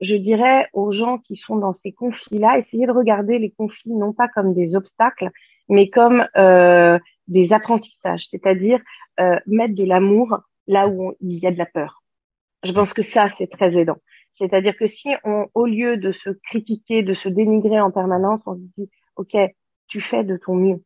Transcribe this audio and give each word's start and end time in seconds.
Je 0.00 0.16
dirais 0.16 0.68
aux 0.72 0.90
gens 0.90 1.18
qui 1.18 1.36
sont 1.36 1.56
dans 1.56 1.74
ces 1.74 1.92
conflits-là, 1.92 2.58
essayez 2.58 2.86
de 2.86 2.92
regarder 2.92 3.38
les 3.38 3.50
conflits 3.50 3.94
non 3.94 4.12
pas 4.12 4.28
comme 4.28 4.54
des 4.54 4.76
obstacles, 4.76 5.30
mais 5.68 5.88
comme 5.88 6.26
euh, 6.36 6.98
des 7.28 7.52
apprentissages, 7.52 8.28
c'est-à-dire 8.28 8.80
euh, 9.20 9.38
mettre 9.46 9.74
de 9.74 9.84
l'amour 9.84 10.38
là 10.66 10.88
où 10.88 11.14
il 11.20 11.38
y 11.38 11.46
a 11.46 11.50
de 11.50 11.58
la 11.58 11.66
peur. 11.66 12.02
Je 12.62 12.72
pense 12.72 12.92
que 12.92 13.02
ça, 13.02 13.28
c'est 13.30 13.46
très 13.46 13.78
aidant. 13.78 13.98
C'est-à-dire 14.32 14.76
que 14.76 14.86
si 14.86 15.08
on, 15.24 15.46
au 15.54 15.66
lieu 15.66 15.96
de 15.96 16.12
se 16.12 16.30
critiquer, 16.30 17.02
de 17.02 17.14
se 17.14 17.28
dénigrer 17.28 17.80
en 17.80 17.90
permanence, 17.90 18.42
on 18.46 18.56
se 18.56 18.60
dit, 18.76 18.90
OK, 19.16 19.34
tu 19.86 20.00
fais 20.00 20.24
de 20.24 20.36
ton 20.36 20.54
mieux. 20.54 20.82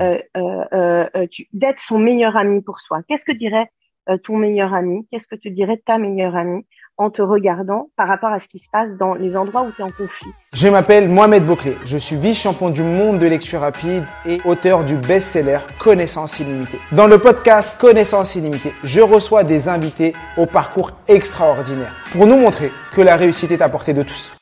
Euh, 0.00 0.20
euh, 0.36 1.06
euh, 1.14 1.26
d'être 1.52 1.78
son 1.78 1.98
meilleur 1.98 2.36
ami 2.36 2.60
pour 2.60 2.80
soi. 2.80 3.02
Qu'est-ce 3.06 3.24
que 3.24 3.30
dirait 3.30 3.70
euh, 4.08 4.18
ton 4.18 4.36
meilleur 4.36 4.74
ami? 4.74 5.06
Qu'est-ce 5.10 5.28
que 5.28 5.36
tu 5.36 5.50
dirais 5.50 5.76
de 5.76 5.82
ta 5.82 5.98
meilleure 5.98 6.34
amie? 6.34 6.66
En 6.98 7.10
te 7.10 7.20
regardant 7.20 7.90
par 7.96 8.08
rapport 8.08 8.30
à 8.30 8.38
ce 8.38 8.48
qui 8.48 8.58
se 8.58 8.68
passe 8.70 8.90
dans 8.98 9.14
les 9.14 9.36
endroits 9.36 9.62
où 9.62 9.70
tu 9.72 9.82
es 9.82 9.84
en 9.84 9.90
conflit 9.90 10.30
Je 10.54 10.68
m'appelle 10.68 11.08
Mohamed 11.08 11.44
Bouclé. 11.44 11.76
Je 11.84 11.98
suis 11.98 12.16
vice-champion 12.16 12.70
du 12.70 12.82
monde 12.82 13.18
de 13.18 13.26
lecture 13.26 13.60
rapide 13.60 14.04
et 14.24 14.38
auteur 14.44 14.84
du 14.84 14.96
best-seller 14.96 15.58
Connaissance 15.78 16.40
illimitée. 16.40 16.78
Dans 16.92 17.06
le 17.06 17.18
podcast 17.18 17.78
Connaissance 17.78 18.34
illimitée, 18.36 18.72
je 18.82 19.00
reçois 19.00 19.44
des 19.44 19.68
invités 19.68 20.14
au 20.38 20.46
parcours 20.46 20.92
extraordinaire 21.08 21.94
pour 22.12 22.26
nous 22.26 22.36
montrer 22.36 22.70
que 22.94 23.02
la 23.02 23.16
réussite 23.16 23.50
est 23.50 23.62
à 23.62 23.68
portée 23.68 23.92
de 23.92 24.02
tous. 24.02 24.32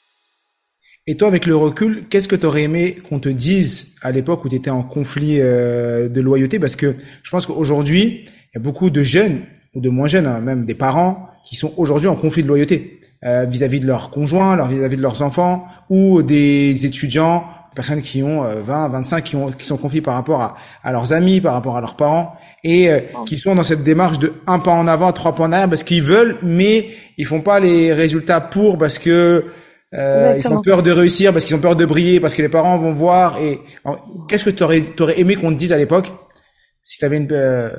Et 1.06 1.16
toi, 1.16 1.28
avec 1.28 1.44
le 1.44 1.54
recul, 1.54 2.06
qu'est-ce 2.08 2.28
que 2.28 2.36
tu 2.36 2.46
aurais 2.46 2.62
aimé 2.62 2.96
qu'on 3.08 3.18
te 3.18 3.28
dise 3.28 3.96
à 4.00 4.10
l'époque 4.10 4.44
où 4.44 4.48
tu 4.48 4.56
étais 4.56 4.70
en 4.70 4.82
conflit 4.82 5.38
euh, 5.38 6.08
de 6.08 6.20
loyauté? 6.22 6.58
Parce 6.58 6.76
que 6.76 6.94
je 7.22 7.30
pense 7.30 7.44
qu'aujourd'hui, 7.44 8.24
il 8.24 8.54
y 8.54 8.58
a 8.58 8.60
beaucoup 8.60 8.88
de 8.88 9.02
jeunes, 9.02 9.40
ou 9.74 9.80
de 9.80 9.90
moins 9.90 10.08
jeunes, 10.08 10.26
hein, 10.26 10.40
même 10.40 10.64
des 10.64 10.74
parents, 10.74 11.28
qui 11.44 11.56
sont 11.56 11.72
aujourd'hui 11.76 12.08
en 12.08 12.16
conflit 12.16 12.42
de 12.42 12.48
loyauté 12.48 13.00
euh, 13.24 13.44
vis-à-vis 13.44 13.80
de 13.80 13.86
leurs 13.86 14.10
conjoints, 14.10 14.56
vis-à-vis 14.68 14.96
de 14.96 15.02
leurs 15.02 15.22
enfants, 15.22 15.66
ou 15.90 16.22
des 16.22 16.86
étudiants, 16.86 17.44
personnes 17.74 18.02
qui 18.02 18.22
ont 18.22 18.42
20, 18.42 18.86
euh, 18.86 18.88
25, 18.88 19.24
qui, 19.24 19.36
ont, 19.36 19.50
qui 19.50 19.64
sont 19.64 19.76
confiés 19.76 20.00
par 20.00 20.14
rapport 20.14 20.40
à, 20.40 20.56
à 20.82 20.92
leurs 20.92 21.12
amis, 21.12 21.40
par 21.40 21.54
rapport 21.54 21.76
à 21.76 21.80
leurs 21.80 21.96
parents 21.96 22.36
et 22.66 22.88
qui 23.26 23.38
sont 23.38 23.54
dans 23.54 23.62
cette 23.62 23.84
démarche 23.84 24.18
de 24.18 24.32
un 24.46 24.58
pas 24.58 24.70
en 24.70 24.88
avant, 24.88 25.12
trois 25.12 25.34
pas 25.34 25.42
en 25.42 25.52
arrière 25.52 25.68
parce 25.68 25.82
qu'ils 25.82 26.00
veulent, 26.02 26.38
mais 26.42 26.88
ils 27.18 27.26
font 27.26 27.42
pas 27.42 27.60
les 27.60 27.92
résultats 27.92 28.40
pour 28.40 28.78
parce 28.78 28.98
que 28.98 29.44
euh, 29.94 30.36
ils 30.38 30.48
ont 30.48 30.60
peur 30.60 30.82
de 30.82 30.90
réussir 30.90 31.32
parce 31.32 31.44
qu'ils 31.44 31.54
ont 31.54 31.60
peur 31.60 31.76
de 31.76 31.84
briller, 31.84 32.20
parce 32.20 32.34
que 32.34 32.42
les 32.42 32.48
parents 32.48 32.78
vont 32.78 32.92
voir. 32.92 33.38
Et 33.38 33.60
qu'est-ce 34.28 34.44
que 34.44 34.50
tu 34.50 34.62
aurais, 34.62 34.82
aurais, 34.98 35.20
aimé 35.20 35.36
qu'on 35.36 35.52
te 35.52 35.58
dise 35.58 35.72
à 35.72 35.76
l'époque 35.76 36.10
si 36.82 36.98
tu 36.98 37.04
avais 37.04 37.16
une 37.16 37.28
euh, 37.32 37.70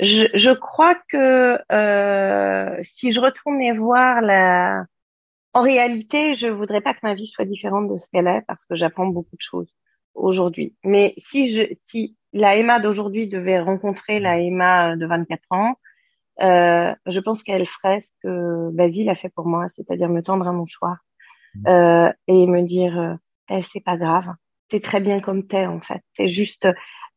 je, 0.00 0.26
je, 0.34 0.50
crois 0.50 0.96
que 1.08 1.58
euh, 1.72 2.80
si 2.82 3.12
je 3.12 3.20
retournais 3.20 3.72
voir 3.72 4.20
la, 4.20 4.84
en 5.52 5.62
réalité, 5.62 6.34
je 6.34 6.48
voudrais 6.48 6.80
pas 6.80 6.94
que 6.94 7.00
ma 7.02 7.14
vie 7.14 7.26
soit 7.26 7.44
différente 7.44 7.88
de 7.88 7.98
ce 7.98 8.06
qu'elle 8.12 8.26
est 8.26 8.42
parce 8.46 8.64
que 8.64 8.74
j'apprends 8.74 9.06
beaucoup 9.06 9.36
de 9.36 9.40
choses 9.40 9.74
aujourd'hui. 10.14 10.74
Mais 10.84 11.14
si 11.16 11.48
je, 11.48 11.62
si 11.80 12.16
la 12.32 12.56
Emma 12.56 12.80
d'aujourd'hui 12.80 13.26
devait 13.26 13.60
rencontrer 13.60 14.20
la 14.20 14.38
Emma 14.38 14.96
de 14.96 15.06
24 15.06 15.42
ans, 15.50 15.74
euh, 16.40 16.94
je 17.06 17.20
pense 17.20 17.42
qu'elle 17.42 17.66
ferait 17.66 18.00
ce 18.00 18.10
que 18.22 18.70
Basile 18.70 19.10
a 19.10 19.14
fait 19.14 19.28
pour 19.28 19.46
moi, 19.46 19.68
c'est-à-dire 19.68 20.08
me 20.08 20.22
tendre 20.22 20.46
un 20.46 20.52
mouchoir 20.52 20.98
mmh. 21.54 21.68
euh, 21.68 22.12
et 22.28 22.46
me 22.46 22.62
dire 22.62 22.98
euh, 22.98 23.14
eh, 23.50 23.62
c'est 23.62 23.80
pas 23.80 23.96
grave, 23.96 24.32
t'es 24.70 24.80
très 24.80 25.00
bien 25.00 25.20
comme 25.20 25.46
t'es 25.46 25.66
en 25.66 25.80
fait, 25.80 26.00
t'es 26.16 26.26
juste 26.26 26.66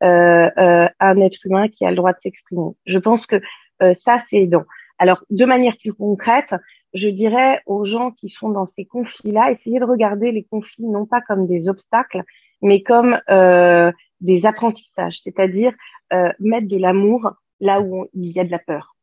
euh, 0.04 0.50
euh, 0.58 0.88
un 1.00 1.22
être 1.22 1.46
humain 1.46 1.70
qui 1.70 1.86
a 1.86 1.90
le 1.90 1.96
droit 1.96 2.12
de 2.12 2.20
s'exprimer. 2.20 2.72
Je 2.86 3.00
pense 3.00 3.26
que 3.26 3.42
euh, 3.82 3.94
ça 3.94 4.22
c'est 4.28 4.38
aidant. 4.38 4.66
Alors 4.98 5.24
de 5.30 5.46
manière 5.46 5.78
plus 5.78 5.94
concrète, 5.94 6.54
je 6.94 7.08
dirais 7.08 7.62
aux 7.66 7.86
gens 7.86 8.12
qui 8.12 8.30
sont 8.30 8.50
dans 8.50 8.68
ces 8.68 8.86
conflits-là, 8.86 9.52
essayez 9.52 9.80
de 9.80 9.86
regarder 9.86 10.32
les 10.32 10.44
conflits 10.44 10.86
non 10.86 11.06
pas 11.06 11.22
comme 11.22 11.48
des 11.48 11.70
obstacles, 11.70 12.24
mais 12.62 12.84
comme 12.84 13.20
des 14.22 14.46
apprentissages, 14.46 15.20
c'est-à-dire 15.20 15.74
mettre 16.40 16.68
de 16.68 16.78
l'amour 16.78 17.34
là 17.60 17.82
où 17.82 18.08
il 18.14 18.32
y 18.32 18.40
a 18.40 18.44
de 18.44 18.52
la 18.52 18.60
peur. 18.60 18.96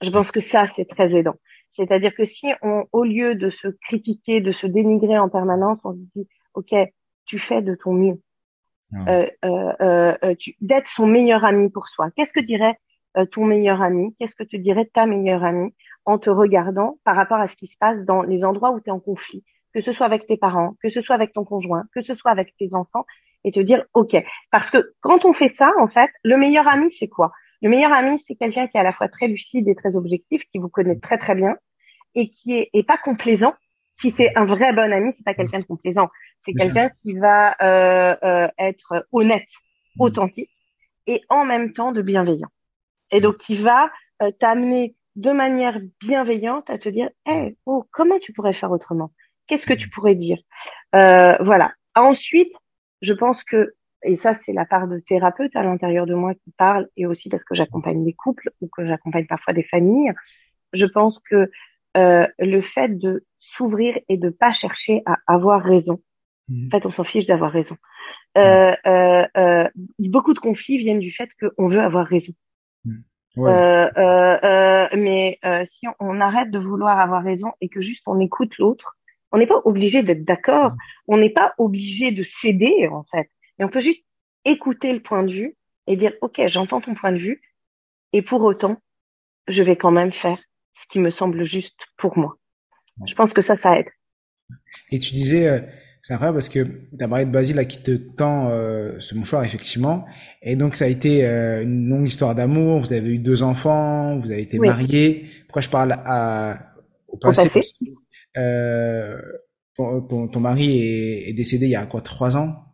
Je 0.00 0.10
pense 0.10 0.30
que 0.32 0.40
ça, 0.40 0.66
c'est 0.66 0.84
très 0.84 1.14
aidant. 1.16 1.36
C'est-à-dire 1.70 2.14
que 2.14 2.24
si 2.24 2.48
on, 2.62 2.84
au 2.92 3.04
lieu 3.04 3.34
de 3.34 3.50
se 3.50 3.68
critiquer, 3.68 4.40
de 4.40 4.52
se 4.52 4.66
dénigrer 4.66 5.18
en 5.18 5.28
permanence, 5.28 5.78
on 5.84 5.92
se 5.92 6.00
dit, 6.16 6.28
OK, 6.54 6.74
tu 7.28 7.38
fais 7.38 7.62
de 7.62 7.74
ton 7.74 7.92
mieux. 7.92 8.20
Euh, 9.06 9.28
euh, 9.44 9.72
euh, 9.82 10.14
euh 10.24 10.34
d'être 10.62 10.88
son 10.88 11.06
meilleur 11.06 11.44
ami 11.44 11.68
pour 11.68 11.88
soi. 11.88 12.10
Qu'est-ce 12.16 12.32
que 12.32 12.40
dirait 12.40 12.78
euh, 13.18 13.26
ton 13.26 13.44
meilleur 13.44 13.82
ami? 13.82 14.16
Qu'est-ce 14.18 14.34
que 14.34 14.44
tu 14.44 14.58
dirais 14.58 14.84
de 14.84 14.90
ta 14.90 15.04
meilleure 15.04 15.44
amie 15.44 15.74
en 16.06 16.18
te 16.18 16.30
regardant 16.30 16.98
par 17.04 17.14
rapport 17.14 17.38
à 17.38 17.46
ce 17.46 17.54
qui 17.54 17.66
se 17.66 17.76
passe 17.78 18.02
dans 18.04 18.22
les 18.22 18.46
endroits 18.46 18.70
où 18.70 18.80
tu 18.80 18.88
es 18.88 18.92
en 18.92 18.98
conflit, 18.98 19.44
que 19.74 19.80
ce 19.80 19.92
soit 19.92 20.06
avec 20.06 20.26
tes 20.26 20.38
parents, 20.38 20.74
que 20.82 20.88
ce 20.88 21.02
soit 21.02 21.14
avec 21.14 21.34
ton 21.34 21.44
conjoint, 21.44 21.84
que 21.94 22.00
ce 22.00 22.14
soit 22.14 22.30
avec 22.30 22.56
tes 22.56 22.74
enfants, 22.74 23.04
et 23.44 23.52
te 23.52 23.60
dire 23.60 23.84
OK. 23.92 24.16
Parce 24.50 24.70
que 24.70 24.94
quand 25.00 25.26
on 25.26 25.34
fait 25.34 25.48
ça, 25.48 25.70
en 25.78 25.88
fait, 25.88 26.10
le 26.24 26.38
meilleur 26.38 26.66
ami, 26.66 26.90
c'est 26.90 27.08
quoi? 27.08 27.32
Le 27.60 27.68
meilleur 27.68 27.92
ami, 27.92 28.18
c'est 28.18 28.36
quelqu'un 28.36 28.68
qui 28.68 28.76
est 28.76 28.80
à 28.80 28.84
la 28.84 28.92
fois 28.92 29.08
très 29.08 29.28
lucide 29.28 29.68
et 29.68 29.74
très 29.74 29.94
objectif, 29.96 30.42
qui 30.50 30.58
vous 30.58 30.68
connaît 30.68 30.98
très 30.98 31.18
très 31.18 31.34
bien 31.34 31.56
et 32.14 32.30
qui 32.30 32.68
est, 32.72 32.86
pas 32.86 32.96
complaisant. 32.96 33.54
Si 34.00 34.12
c'est 34.12 34.30
un 34.36 34.44
vrai 34.44 34.72
bon 34.72 34.92
ami, 34.92 35.12
c'est 35.12 35.24
pas 35.24 35.34
quelqu'un 35.34 35.58
de 35.58 35.64
complaisant. 35.64 36.08
C'est 36.38 36.52
quelqu'un 36.52 36.88
qui 37.02 37.14
va 37.14 37.56
euh, 37.60 38.16
euh, 38.22 38.48
être 38.56 39.06
honnête, 39.10 39.48
mmh. 39.96 40.02
authentique 40.02 40.50
et 41.08 41.22
en 41.28 41.44
même 41.44 41.72
temps 41.72 41.90
de 41.90 42.00
bienveillant. 42.00 42.48
Et 43.10 43.20
donc 43.20 43.38
qui 43.38 43.56
va 43.56 43.90
euh, 44.22 44.30
t'amener 44.38 44.94
de 45.16 45.32
manière 45.32 45.80
bienveillante 46.00 46.70
à 46.70 46.78
te 46.78 46.88
dire, 46.88 47.10
hey, 47.26 47.56
oh, 47.66 47.86
comment 47.90 48.20
tu 48.20 48.32
pourrais 48.32 48.52
faire 48.52 48.70
autrement? 48.70 49.10
Qu'est-ce 49.48 49.66
que 49.66 49.74
tu 49.74 49.88
pourrais 49.88 50.14
dire? 50.14 50.38
Voilà. 50.92 51.72
Ensuite, 51.96 52.52
je 53.02 53.14
pense 53.14 53.42
que 53.42 53.74
et 54.04 54.14
ça 54.14 54.32
c'est 54.32 54.52
la 54.52 54.64
part 54.64 54.86
de 54.86 55.00
thérapeute 55.00 55.56
à 55.56 55.64
l'intérieur 55.64 56.06
de 56.06 56.14
moi 56.14 56.34
qui 56.34 56.52
parle 56.56 56.88
et 56.96 57.06
aussi 57.06 57.28
parce 57.28 57.42
que 57.42 57.56
j'accompagne 57.56 58.04
des 58.04 58.12
couples 58.12 58.50
ou 58.60 58.68
que 58.68 58.86
j'accompagne 58.86 59.26
parfois 59.26 59.54
des 59.54 59.64
familles 59.64 60.12
je 60.72 60.86
pense 60.86 61.18
que 61.18 61.50
euh, 61.96 62.26
le 62.38 62.60
fait 62.60 62.98
de 62.98 63.24
s'ouvrir 63.38 63.98
et 64.08 64.16
de 64.16 64.30
pas 64.30 64.52
chercher 64.52 65.02
à 65.06 65.16
avoir 65.26 65.62
raison. 65.62 66.00
Mmh. 66.48 66.66
en 66.66 66.70
fait 66.70 66.86
on 66.86 66.90
s'en 66.90 67.04
fiche 67.04 67.26
d'avoir 67.26 67.52
raison. 67.52 67.76
Euh, 68.36 68.70
mmh. 68.70 68.88
euh, 68.88 69.26
euh, 69.36 69.68
beaucoup 69.98 70.34
de 70.34 70.38
conflits 70.38 70.78
viennent 70.78 70.98
du 70.98 71.10
fait 71.10 71.28
qu'on 71.40 71.68
veut 71.68 71.80
avoir 71.80 72.06
raison. 72.06 72.32
Mmh. 72.84 72.92
euh, 73.38 73.90
euh, 73.96 74.88
mais 74.96 75.38
si 75.66 75.86
on 76.00 76.20
arrête 76.20 76.50
de 76.50 76.58
vouloir 76.58 76.98
avoir 77.00 77.22
raison 77.22 77.52
et 77.60 77.68
que 77.68 77.80
juste 77.80 78.02
on 78.06 78.20
écoute 78.20 78.56
l'autre 78.58 78.96
on 79.32 79.38
n'est 79.38 79.46
pas 79.46 79.60
obligé 79.64 80.02
d'être 80.02 80.24
d'accord. 80.24 80.72
On 81.06 81.18
n'est 81.18 81.30
pas 81.30 81.52
obligé 81.58 82.12
de 82.12 82.22
céder 82.22 82.88
en 82.90 83.04
fait. 83.10 83.30
Et 83.58 83.64
on 83.64 83.68
peut 83.68 83.80
juste 83.80 84.06
écouter 84.44 84.92
le 84.92 85.00
point 85.00 85.22
de 85.22 85.32
vue 85.32 85.56
et 85.86 85.96
dire, 85.96 86.12
OK, 86.20 86.40
j'entends 86.46 86.80
ton 86.80 86.94
point 86.94 87.12
de 87.12 87.18
vue, 87.18 87.40
et 88.12 88.22
pour 88.22 88.42
autant, 88.42 88.76
je 89.48 89.62
vais 89.62 89.76
quand 89.76 89.90
même 89.90 90.12
faire 90.12 90.38
ce 90.80 90.86
qui 90.88 90.98
me 90.98 91.10
semble 91.10 91.44
juste 91.44 91.78
pour 91.96 92.16
moi. 92.16 92.36
Je 93.06 93.14
pense 93.14 93.32
que 93.32 93.42
ça, 93.42 93.56
ça 93.56 93.78
aide. 93.78 93.88
Et 94.90 94.98
tu 94.98 95.12
disais, 95.12 95.48
euh, 95.48 95.60
c'est 96.02 96.14
incroyable 96.14 96.38
parce 96.38 96.48
que 96.48 96.64
tu 96.64 97.04
as 97.04 97.08
parlé 97.08 97.26
de 97.26 97.30
Basile 97.30 97.56
là, 97.56 97.64
qui 97.64 97.82
te 97.82 97.92
tend 97.92 98.50
euh, 98.50 98.96
ce 99.00 99.14
mouchoir, 99.14 99.44
effectivement. 99.44 100.06
Et 100.42 100.56
donc, 100.56 100.74
ça 100.74 100.86
a 100.86 100.88
été 100.88 101.26
euh, 101.26 101.62
une 101.62 101.88
longue 101.88 102.08
histoire 102.08 102.34
d'amour. 102.34 102.80
Vous 102.80 102.92
avez 102.92 103.14
eu 103.14 103.18
deux 103.18 103.42
enfants, 103.42 104.18
vous 104.18 104.30
avez 104.30 104.42
été 104.42 104.58
mariés. 104.58 105.30
Pourquoi 105.46 105.62
je 105.62 105.68
parle 105.68 105.94
à, 106.04 106.58
au 107.08 107.16
passé, 107.18 107.48
ton, 109.76 110.00
ton, 110.02 110.28
ton, 110.28 110.40
mari 110.40 110.80
est, 110.80 111.30
est, 111.30 111.34
décédé 111.34 111.66
il 111.66 111.70
y 111.70 111.76
a 111.76 111.86
quoi, 111.86 112.00
trois 112.00 112.36
ans? 112.36 112.64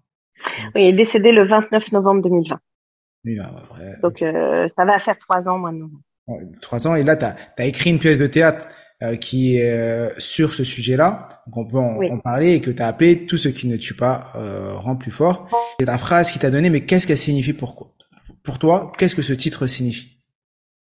Oui, 0.75 0.83
il 0.83 0.89
est 0.89 0.93
décédé 0.93 1.33
le 1.33 1.47
29 1.47 1.93
novembre 1.93 2.23
2020. 2.23 2.59
Donc 4.03 4.23
euh, 4.23 4.69
ça 4.69 4.85
va 4.85 4.99
faire 4.99 5.19
trois 5.19 5.49
ans 5.49 5.59
maintenant. 5.59 5.91
Trois 6.63 6.87
ans. 6.87 6.95
Et 6.95 7.03
là 7.03 7.17
tu 7.17 7.25
as, 7.25 7.67
écrit 7.67 7.91
une 7.91 7.99
pièce 7.99 8.19
de 8.19 8.27
théâtre 8.27 8.67
euh, 9.03 9.17
qui 9.17 9.57
est 9.57 9.71
euh, 9.71 10.11
sur 10.19 10.53
ce 10.53 10.65
sujet-là, 10.65 11.43
donc 11.47 11.57
on 11.57 11.65
peut 11.67 11.79
en, 11.79 12.19
parler 12.19 12.55
et 12.55 12.61
que 12.61 12.71
tu 12.71 12.83
as 12.83 12.87
appelé 12.87 13.27
tout 13.27 13.37
ce 13.37 13.49
qui 13.49 13.67
ne 13.69 13.77
tue 13.77 13.95
pas 13.95 14.33
rend 14.35 14.97
plus 14.97 15.13
fort. 15.13 15.49
C'est 15.79 15.87
la 15.87 15.99
phrase 15.99 16.33
qui 16.33 16.39
t'a 16.39 16.51
donné, 16.51 16.71
mais 16.71 16.87
qu'est-ce 16.87 17.07
qu'elle 17.07 17.19
signifie 17.19 17.53
pour, 17.53 17.93
pour 18.43 18.59
toi 18.59 18.93
Qu'est-ce 18.99 19.15
que 19.15 19.23
ce 19.23 19.33
titre 19.33 19.67
signifie? 19.67 20.15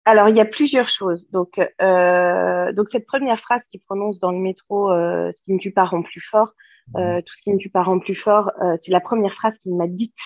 Alors, 0.04 0.28
il 0.28 0.36
y 0.36 0.40
a 0.40 0.44
plusieurs 0.44 0.88
choses. 0.88 1.26
Donc, 1.30 1.58
euh, 1.58 2.72
donc 2.72 2.88
cette 2.88 3.06
première 3.06 3.38
phrase 3.38 3.64
qu'il 3.70 3.80
prononce 3.80 4.18
dans 4.18 4.32
le 4.32 4.38
métro, 4.38 4.90
euh, 4.90 5.30
ce 5.30 5.42
qui 5.44 5.52
me 5.52 5.58
tue 5.58 5.72
pas 5.72 5.84
rend 5.84 6.02
plus 6.02 6.20
fort, 6.20 6.54
euh, 6.96 7.20
tout 7.20 7.34
ce 7.34 7.42
qui 7.42 7.52
me 7.52 7.58
tue 7.58 7.70
pas 7.70 7.82
rend 7.82 8.00
plus 8.00 8.16
fort, 8.16 8.50
euh, 8.62 8.74
c'est 8.78 8.90
la 8.90 9.00
première 9.00 9.34
phrase 9.34 9.58
qu'il 9.58 9.74
m'a 9.76 9.86
dite 9.86 10.18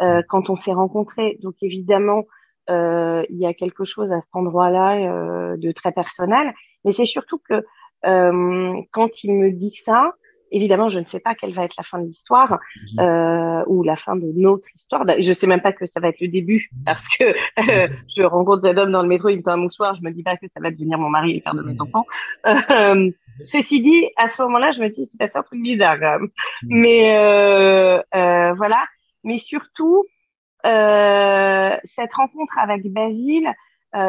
euh, 0.00 0.22
quand 0.28 0.48
on 0.48 0.56
s'est 0.56 0.72
rencontrés. 0.72 1.38
Donc, 1.42 1.54
évidemment, 1.60 2.24
euh, 2.70 3.24
il 3.28 3.38
y 3.38 3.46
a 3.46 3.54
quelque 3.54 3.84
chose 3.84 4.10
à 4.12 4.20
cet 4.20 4.34
endroit-là 4.34 5.56
de 5.56 5.72
très 5.72 5.92
personnel, 5.92 6.54
mais 6.84 6.92
c'est 6.92 7.04
surtout 7.04 7.38
que 7.38 7.62
quand 8.02 9.24
il 9.24 9.34
me 9.34 9.50
dit 9.50 9.74
ça, 9.84 10.14
Évidemment, 10.52 10.88
je 10.88 10.98
ne 10.98 11.04
sais 11.04 11.20
pas 11.20 11.34
quelle 11.34 11.54
va 11.54 11.64
être 11.64 11.76
la 11.76 11.84
fin 11.84 11.98
de 11.98 12.06
l'histoire 12.06 12.58
mhm. 12.92 13.00
euh, 13.00 13.64
ou 13.66 13.82
la 13.82 13.96
fin 13.96 14.16
de 14.16 14.32
notre 14.34 14.68
histoire. 14.74 15.04
Bah, 15.04 15.14
je 15.18 15.32
sais 15.32 15.46
même 15.46 15.60
pas 15.60 15.72
que 15.72 15.86
ça 15.86 16.00
va 16.00 16.08
être 16.08 16.20
le 16.20 16.28
début 16.28 16.70
mhm. 16.72 16.84
parce 16.84 17.06
que 17.08 17.24
euh, 17.24 17.88
je 18.08 18.22
rencontre 18.22 18.66
un 18.68 18.76
homme 18.76 18.90
dans 18.90 19.02
le 19.02 19.08
métro, 19.08 19.28
il 19.28 19.38
me 19.38 19.42
fait 19.42 19.50
un 19.50 19.56
mouchoir, 19.56 19.94
je 19.94 20.02
me 20.02 20.10
dis 20.10 20.22
pas 20.22 20.36
que 20.36 20.48
ça 20.48 20.60
va 20.60 20.70
devenir 20.70 20.98
mon 20.98 21.08
mari 21.08 21.32
et 21.32 21.34
le 21.36 21.40
père 21.40 21.54
de 21.54 21.62
mes 21.62 21.80
enfants. 21.80 22.06
Euh, 22.46 23.10
ceci 23.44 23.80
dit, 23.80 24.06
à 24.16 24.28
ce 24.28 24.42
moment-là, 24.42 24.72
je 24.72 24.80
me 24.80 24.88
dis 24.88 25.08
c'est 25.10 25.18
pas 25.18 25.38
un 25.38 25.42
truc 25.42 25.62
bizarre 25.62 25.98
quand 26.00 26.18
même. 26.18 26.22
Mhm. 26.22 26.28
Mais 26.68 27.16
euh, 27.16 28.00
euh, 28.14 28.52
voilà. 28.54 28.84
Mais 29.22 29.38
surtout, 29.38 30.04
euh, 30.04 30.19
cette 30.64 32.12
rencontre 32.14 32.58
avec 32.58 32.90
Basile, 32.92 33.52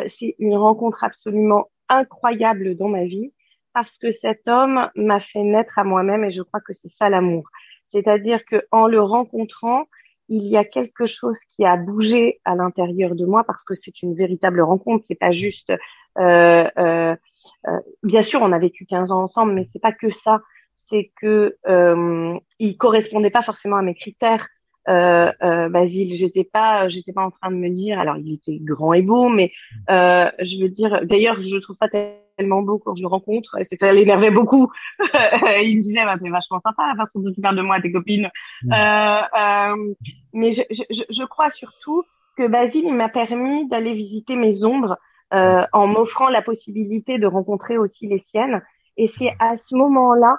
c'est 0.07 0.35
une 0.39 0.55
rencontre 0.55 1.03
absolument 1.03 1.69
incroyable 1.89 2.75
dans 2.75 2.89
ma 2.89 3.05
vie 3.05 3.31
parce 3.73 3.97
que 3.97 4.11
cet 4.11 4.47
homme 4.47 4.89
m'a 4.95 5.19
fait 5.19 5.43
naître 5.43 5.79
à 5.79 5.83
moi-même 5.83 6.23
et 6.25 6.29
je 6.29 6.41
crois 6.41 6.61
que 6.61 6.73
c'est 6.73 6.91
ça 6.91 7.09
l'amour. 7.09 7.49
C'est-à-dire 7.85 8.43
que 8.45 8.65
en 8.71 8.87
le 8.87 9.01
rencontrant, 9.01 9.85
il 10.29 10.45
y 10.45 10.55
a 10.55 10.63
quelque 10.63 11.05
chose 11.05 11.35
qui 11.51 11.65
a 11.65 11.75
bougé 11.75 12.39
à 12.45 12.55
l'intérieur 12.55 13.15
de 13.15 13.25
moi 13.25 13.43
parce 13.43 13.63
que 13.63 13.73
c'est 13.73 14.01
une 14.01 14.15
véritable 14.15 14.61
rencontre. 14.61 15.03
C'est 15.05 15.15
pas 15.15 15.31
juste, 15.31 15.71
euh, 16.17 16.69
euh, 16.77 17.15
euh, 17.67 17.79
bien 18.01 18.21
sûr, 18.23 18.41
on 18.41 18.53
a 18.53 18.59
vécu 18.59 18.85
15 18.85 19.11
ans 19.11 19.23
ensemble, 19.23 19.53
mais 19.53 19.67
c'est 19.71 19.81
pas 19.81 19.91
que 19.91 20.09
ça. 20.09 20.39
C'est 20.73 21.11
que 21.21 21.57
euh, 21.67 22.39
il 22.59 22.77
correspondait 22.77 23.29
pas 23.29 23.43
forcément 23.43 23.75
à 23.75 23.81
mes 23.81 23.95
critères. 23.95 24.47
Euh, 24.89 25.31
euh, 25.43 25.69
Basile, 25.69 26.13
j'étais 26.13 26.43
pas, 26.43 26.87
j'étais 26.87 27.13
pas 27.13 27.23
en 27.23 27.31
train 27.31 27.51
de 27.51 27.55
me 27.55 27.69
dire. 27.69 27.99
Alors, 27.99 28.17
il 28.17 28.33
était 28.33 28.57
grand 28.59 28.93
et 28.93 29.01
beau, 29.01 29.29
mais 29.29 29.51
euh, 29.89 30.29
je 30.39 30.61
veux 30.61 30.69
dire. 30.69 31.01
D'ailleurs, 31.05 31.39
je 31.39 31.57
trouve 31.57 31.77
pas 31.77 31.89
tellement 31.89 32.61
beau 32.61 32.79
quand 32.79 32.95
je 32.95 33.03
le 33.03 33.07
rencontre. 33.07 33.57
Ça 33.79 33.93
l'énervait 33.93 34.31
beaucoup. 34.31 34.71
il 34.99 35.77
me 35.77 35.81
disait, 35.81 36.03
bah, 36.03 36.17
t'es 36.17 36.29
vachement 36.29 36.59
sympa 36.61 36.93
parce 36.97 37.11
qu'on 37.11 37.31
tu 37.31 37.41
parles 37.41 37.57
de 37.57 37.61
moi 37.61 37.75
à 37.75 37.81
tes 37.81 37.91
copines. 37.91 38.29
Mm. 38.63 38.73
Euh, 38.73 39.21
euh, 39.39 39.93
mais 40.33 40.51
je, 40.51 40.61
je, 40.71 41.03
je, 41.09 41.23
crois 41.25 41.49
surtout 41.49 42.03
que 42.37 42.47
Basile, 42.47 42.85
il 42.87 42.95
m'a 42.95 43.09
permis 43.09 43.67
d'aller 43.67 43.93
visiter 43.93 44.35
mes 44.35 44.63
ombres 44.63 44.97
euh, 45.33 45.63
en 45.71 45.87
m'offrant 45.87 46.29
la 46.29 46.41
possibilité 46.41 47.17
de 47.17 47.27
rencontrer 47.27 47.77
aussi 47.77 48.07
les 48.07 48.19
siennes. 48.19 48.61
Et 48.97 49.07
c'est 49.07 49.31
à 49.39 49.55
ce 49.55 49.75
moment-là 49.75 50.37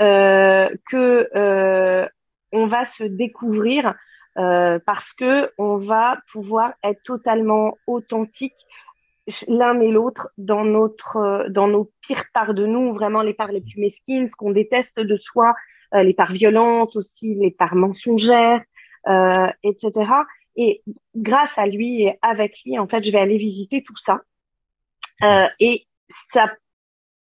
euh, 0.00 0.68
que 0.90 1.28
euh, 1.34 2.06
on 2.52 2.66
va 2.66 2.84
se 2.84 3.04
découvrir 3.04 3.94
euh, 4.38 4.78
parce 4.86 5.12
que 5.12 5.50
on 5.58 5.78
va 5.78 6.18
pouvoir 6.30 6.74
être 6.82 7.02
totalement 7.02 7.76
authentique 7.86 8.54
l'un 9.46 9.78
et 9.80 9.90
l'autre 9.90 10.28
dans 10.38 10.64
notre 10.64 11.46
dans 11.50 11.68
nos 11.68 11.90
pires 12.00 12.24
parts 12.32 12.54
de 12.54 12.66
nous, 12.66 12.92
vraiment 12.94 13.22
les 13.22 13.34
parts 13.34 13.52
les 13.52 13.60
plus 13.60 13.80
mesquines, 13.80 14.28
ce 14.28 14.36
qu'on 14.36 14.52
déteste 14.52 15.00
de 15.00 15.16
soi, 15.16 15.54
euh, 15.94 16.02
les 16.02 16.14
parts 16.14 16.32
violentes 16.32 16.96
aussi, 16.96 17.34
les 17.34 17.50
parts 17.50 17.74
mensongères, 17.74 18.62
euh, 19.06 19.48
etc. 19.62 20.10
Et 20.56 20.82
grâce 21.14 21.56
à 21.56 21.66
lui 21.66 22.02
et 22.02 22.18
avec 22.22 22.56
lui, 22.64 22.78
en 22.78 22.88
fait, 22.88 23.04
je 23.04 23.12
vais 23.12 23.20
aller 23.20 23.38
visiter 23.38 23.82
tout 23.82 23.96
ça. 23.96 24.20
Euh, 25.22 25.46
et 25.60 25.86
ça, 26.32 26.52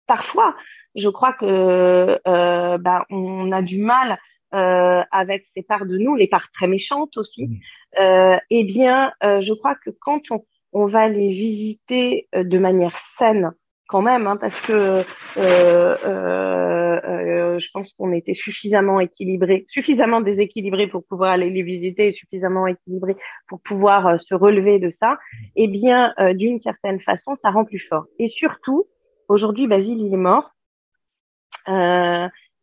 parfois, 0.05 0.55
je 0.95 1.09
crois 1.09 1.33
que 1.33 2.19
euh, 2.27 2.77
bah, 2.77 3.05
on 3.09 3.51
a 3.51 3.61
du 3.61 3.79
mal 3.79 4.17
euh, 4.55 5.03
avec 5.11 5.45
ces 5.53 5.61
parts 5.61 5.85
de 5.85 5.97
nous, 5.97 6.15
les 6.15 6.27
parts 6.27 6.49
très 6.51 6.67
méchantes 6.67 7.17
aussi. 7.17 7.59
Euh, 7.99 8.37
eh 8.49 8.63
bien, 8.63 9.11
je 9.21 9.53
crois 9.53 9.75
que 9.75 9.89
quand 9.89 10.31
on 10.31 10.43
on 10.75 10.85
va 10.87 11.07
les 11.07 11.29
visiter 11.29 12.27
euh, 12.35 12.43
de 12.43 12.57
manière 12.59 12.97
saine 13.17 13.53
quand 13.87 14.01
même, 14.01 14.27
hein, 14.27 14.35
parce 14.35 14.59
que 14.61 14.73
euh, 14.73 15.03
euh, 15.37 15.95
euh, 16.05 17.59
je 17.59 17.69
pense 17.71 17.93
qu'on 17.93 18.11
était 18.11 18.33
suffisamment 18.33 18.99
équilibré, 18.99 19.63
suffisamment 19.67 20.19
déséquilibré 20.21 20.87
pour 20.87 21.05
pouvoir 21.05 21.31
aller 21.31 21.49
les 21.49 21.61
visiter, 21.61 22.11
suffisamment 22.11 22.67
équilibré 22.67 23.15
pour 23.47 23.61
pouvoir 23.61 24.07
euh, 24.07 24.17
se 24.17 24.35
relever 24.35 24.79
de 24.79 24.91
ça. 24.91 25.17
Eh 25.55 25.67
bien, 25.67 26.13
d'une 26.33 26.59
certaine 26.59 26.99
façon, 26.99 27.35
ça 27.35 27.51
rend 27.51 27.63
plus 27.63 27.79
fort. 27.79 28.05
Et 28.19 28.27
surtout, 28.27 28.85
aujourd'hui, 29.29 29.67
Basile 29.67 30.01
il 30.01 30.13
est 30.13 30.17
mort. 30.17 30.51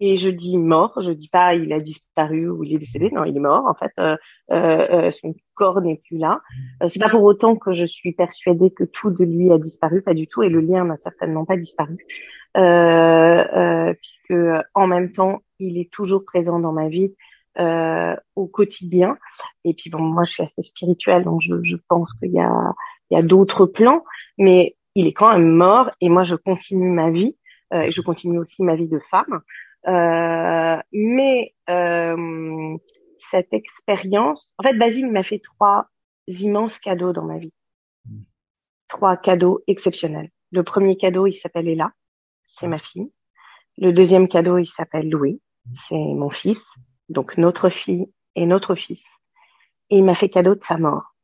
Et 0.05 0.17
je 0.17 0.29
dis 0.29 0.59
mort, 0.59 1.01
je 1.01 1.13
dis 1.13 1.29
pas 1.29 1.55
il 1.55 1.73
a 1.73 1.79
disparu 1.79 2.51
ou 2.51 2.65
il 2.65 2.75
est 2.75 2.79
décédé, 2.79 3.09
non, 3.13 3.23
il 3.23 3.37
est 3.37 3.41
mort. 3.41 3.67
En 3.67 3.75
fait, 3.75 3.93
euh, 4.01 4.17
euh, 4.51 5.07
euh 5.07 5.11
son 5.13 5.33
corps 5.55 5.81
n'est 5.81 6.03
plus 6.09 6.19
là. 6.19 6.41
Euh, 6.83 6.89
c'est 6.89 6.99
pas 6.99 7.09
pour 7.09 7.23
autant 7.23 7.55
que 7.55 7.71
je 7.71 7.85
suis 7.85 8.11
persuadée 8.11 8.73
que 8.73 8.83
tout 8.83 9.13
de 9.13 9.25
lui 9.25 9.53
a 9.53 9.59
disparu, 9.59 10.03
pas 10.03 10.13
du 10.13 10.27
tout, 10.27 10.43
et 10.43 10.49
le 10.49 10.61
lien 10.61 10.85
n'a 10.85 10.97
certainement 10.97 11.45
pas 11.45 11.57
disparu, 11.57 11.99
euh, 12.57 13.95
puisque 13.95 14.41
en 14.75 14.89
même 14.89 15.13
temps, 15.13 15.43
il 15.61 15.79
est 15.79 15.89
toujours 15.93 16.25
présent 16.25 16.59
dans 16.59 16.73
ma 16.73 16.89
vie. 16.89 17.15
au 18.35 18.47
quotidien 18.47 19.19
et 19.63 19.75
puis 19.75 19.91
bon 19.91 20.01
moi 20.01 20.25
je 20.25 20.31
suis 20.33 20.43
assez 20.43 20.63
spirituelle 20.63 21.23
donc 21.23 21.43
je, 21.43 21.55
je 21.63 21.77
pense 21.87 22.15
qu'il 22.15 22.33
y 22.33 22.41
a 22.41 22.73
il 23.11 23.15
y 23.17 23.21
a 23.21 23.23
d'autres 23.23 23.67
plans 23.67 24.03
mais 24.39 24.75
il 24.95 25.07
est 25.07 25.13
quand 25.13 25.31
même 25.35 25.51
mort 25.67 25.91
et 26.01 26.09
moi 26.09 26.25
je 26.25 26.35
continue 26.35 26.91
ma 26.91 27.11
vie 27.11 27.37
et 27.75 27.91
je 27.91 28.01
continue 28.01 28.39
aussi 28.39 28.63
ma 28.63 28.75
vie 28.75 28.89
de 28.89 29.01
femme 29.11 29.35
euh, 29.35 29.41
mais 29.87 31.55
euh, 31.71 32.77
cette 33.19 33.53
expérience, 33.53 34.53
en 34.59 34.63
fait, 34.65 34.75
Basile 34.75 35.11
m'a 35.11 35.23
fait 35.23 35.41
trois 35.41 35.87
immenses 36.27 36.79
cadeaux 36.79 37.13
dans 37.13 37.25
ma 37.25 37.39
vie. 37.39 37.53
Trois 38.89 39.17
cadeaux 39.17 39.61
exceptionnels. 39.67 40.31
Le 40.51 40.63
premier 40.63 40.97
cadeau, 40.97 41.27
il 41.27 41.35
s'appelle 41.35 41.69
Ella, 41.69 41.93
c'est 42.47 42.69
ma 42.69 42.79
fille. 42.79 43.11
Le 43.79 43.93
deuxième 43.93 44.29
cadeau, 44.29 44.59
il 44.59 44.67
s'appelle 44.67 45.09
Louis, 45.09 45.41
c'est 45.75 45.95
mon 45.95 46.31
fils. 46.31 46.65
Donc 47.09 47.39
notre 47.39 47.71
fille 47.71 48.07
et 48.35 48.47
notre 48.47 48.75
fils. 48.75 49.07
Et 49.91 49.99
il 49.99 50.05
m'a 50.05 50.15
fait 50.15 50.29
cadeau 50.29 50.55
de 50.55 50.63
sa 50.63 50.77
mort 50.77 51.15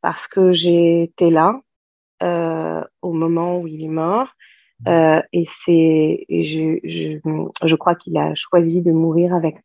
parce 0.00 0.28
que 0.28 0.52
j'étais 0.52 1.30
là 1.30 1.60
euh, 2.22 2.84
au 3.02 3.12
moment 3.12 3.58
où 3.58 3.66
il 3.66 3.82
est 3.82 3.88
mort. 3.88 4.28
Euh, 4.86 5.22
et 5.32 5.46
c'est, 5.64 6.26
je, 6.28 6.78
je, 6.84 7.18
je 7.64 7.76
crois 7.76 7.94
qu'il 7.94 8.16
a 8.18 8.34
choisi 8.34 8.82
de 8.82 8.92
mourir 8.92 9.34
avec 9.34 9.56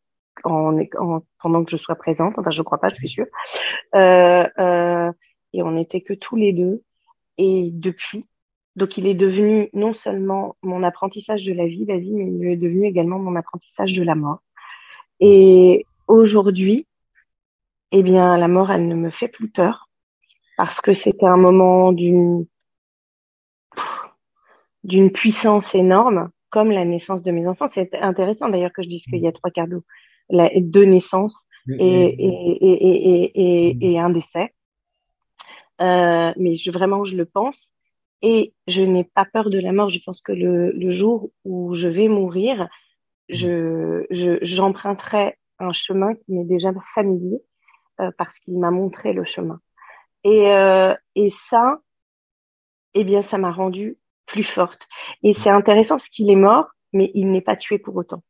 en, 0.44 0.78
en, 0.98 1.22
pendant 1.42 1.64
que 1.64 1.72
je 1.72 1.78
sois 1.78 1.96
présente. 1.96 2.38
Enfin, 2.38 2.52
je 2.52 2.62
crois 2.62 2.80
pas, 2.80 2.90
je 2.90 2.96
suis 2.96 3.10
sûre. 3.10 3.28
Euh, 3.96 4.48
euh, 4.60 5.12
et 5.54 5.64
on 5.64 5.72
n'était 5.72 6.02
que 6.02 6.14
tous 6.14 6.36
les 6.36 6.54
deux. 6.54 6.82
Et 7.38 7.70
depuis, 7.72 8.26
donc 8.76 8.98
il 8.98 9.08
est 9.08 9.16
devenu 9.16 9.70
non 9.74 9.94
seulement 9.94 10.56
mon 10.62 10.84
apprentissage 10.84 11.46
de 11.46 11.54
la 11.54 11.66
vie, 11.66 11.86
la 11.86 11.98
vie, 11.98 12.14
mais 12.14 12.28
il 12.28 12.46
est 12.46 12.58
devenu 12.58 12.86
également 12.86 13.20
mon 13.20 13.36
apprentissage 13.36 13.94
de 13.94 14.04
la 14.04 14.16
mort. 14.16 14.40
Et 15.20 15.86
aujourd'hui, 16.08 16.88
eh 17.92 18.04
bien, 18.04 18.38
la 18.38 18.48
mort, 18.48 18.72
elle 18.72 18.88
ne 18.88 18.96
me 18.96 19.10
fait 19.10 19.28
plus 19.28 19.50
peur 19.50 19.90
parce 20.58 20.82
que 20.82 20.94
c'était 20.94 21.26
un 21.26 21.38
moment 21.38 21.92
d'une 21.92 22.46
d'une 24.84 25.12
puissance 25.12 25.74
énorme, 25.76 26.30
comme 26.50 26.72
la 26.72 26.86
naissance 26.86 27.22
de 27.24 27.32
mes 27.32 27.48
enfants. 27.48 27.68
C'est 27.72 27.94
intéressant 27.96 28.50
d'ailleurs 28.50 28.74
que 28.74 28.84
je 28.84 28.90
dise 28.90 29.04
qu'il 29.06 29.20
y 29.20 29.28
a 29.28 29.32
trois 29.32 29.52
cadeaux, 29.52 29.84
la, 30.30 30.50
deux 30.56 30.86
naissances 30.86 31.40
et, 31.68 32.06
et, 32.06 32.58
et, 32.62 33.32
et, 33.36 33.92
et, 33.92 34.00
un 34.00 34.10
décès. 34.10 34.54
Euh, 35.82 36.34
mais 36.38 36.56
je, 36.56 36.72
vraiment, 36.72 37.04
je 37.06 37.16
le 37.16 37.26
pense. 37.26 37.70
Et 38.24 38.54
je 38.68 38.82
n'ai 38.82 39.04
pas 39.04 39.26
peur 39.26 39.50
de 39.50 39.60
la 39.60 39.72
mort. 39.72 39.90
Je 39.90 40.00
pense 40.06 40.22
que 40.22 40.32
le, 40.32 40.72
le 40.72 40.92
jour 40.92 41.32
où 41.44 41.74
je 41.74 41.88
vais 41.88 42.08
mourir, 42.08 42.68
je, 43.30 44.06
j'emprunterai 44.42 45.38
un 45.60 45.72
chemin 45.72 46.14
qui 46.16 46.34
m'est 46.34 46.46
déjà 46.46 46.72
familier 46.94 47.42
euh, 48.00 48.12
parce 48.18 48.38
qu'il 48.40 48.60
m'a 48.60 48.72
montré 48.72 49.14
le 49.14 49.24
chemin. 49.24 49.60
Et, 50.24 50.52
euh, 50.52 50.94
et 51.16 51.32
ça, 51.50 51.80
eh 52.94 53.04
bien, 53.04 53.22
ça 53.22 53.38
m'a 53.38 53.52
rendu 53.52 53.98
plus 54.32 54.44
forte. 54.44 54.88
Et 55.24 55.34
c'est 55.34 55.50
intéressant 55.50 55.96
parce 55.96 56.10
qu'il 56.10 56.30
est 56.30 56.36
mort, 56.36 56.68
mais 56.94 57.12
il 57.14 57.32
n'est 57.32 57.42
pas 57.42 57.56
tué 57.56 57.78
pour 57.78 57.96
autant. 57.96 58.24